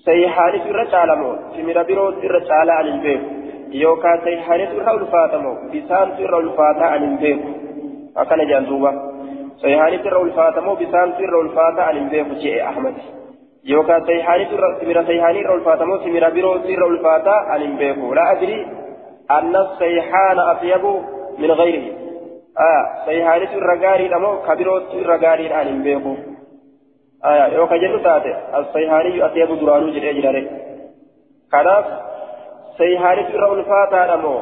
[0.04, 3.24] سيحاني في الرجال في مرابيرو في الرجال عن بيكو
[3.72, 4.98] يوكا سيحاني في الرجال
[5.74, 7.48] بسان في الرجال عن بيكو
[8.16, 8.92] أكن جانزوبا
[9.62, 12.94] سيحاني في الرجال بسان في الرجال عن بيكو جاء أحمد.
[13.64, 15.40] يوكا سيحاني الرجال سيحاني
[15.86, 18.66] مو في مرابيرو في الرجال عن بيكو لا أدري
[19.30, 20.84] أن السيحان أطيب
[21.38, 22.05] من غيره.
[23.06, 26.12] Sayhaanitu irra gaariidha moo kabirootu irra gaariidhaan hin beeku
[27.56, 28.30] yoo ka jennu taate
[28.60, 30.42] as-sayhaaniyyu ateebu duraanuu jedhee jirare
[31.54, 31.86] kanaaf
[32.78, 34.40] sayhaanitu irra ulfaataadha moo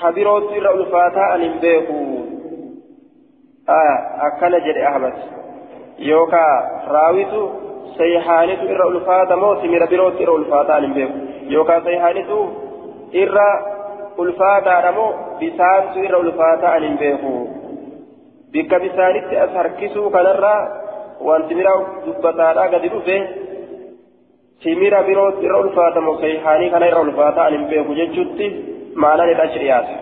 [0.00, 1.98] kabirootu irra ulfaataa hin beeku
[4.28, 5.14] akkana jedhe ahmad
[6.10, 6.54] yookaa
[6.96, 7.40] raawitu
[7.98, 11.18] sayhaanitu irra ulfaata moo simira birootu irra ulfaataa an hin beeku
[11.54, 12.38] yookaa sayhaanitu
[13.22, 13.48] irra
[14.24, 15.08] ulfaataadha moo
[15.40, 17.32] bisaantu irra ulfaataa an hin beeku.
[18.52, 20.60] Bikka bisaanitti as harkisuu kanarraa
[21.28, 21.74] wanti mira
[22.06, 23.16] dubbataadhaa gadi dhufe
[24.64, 28.46] simira birootti irra ulfaata moo sayhaanii kana irra ulfaataa an hin beeku jechuutti
[29.04, 29.94] maanaan irra achi dhiyaate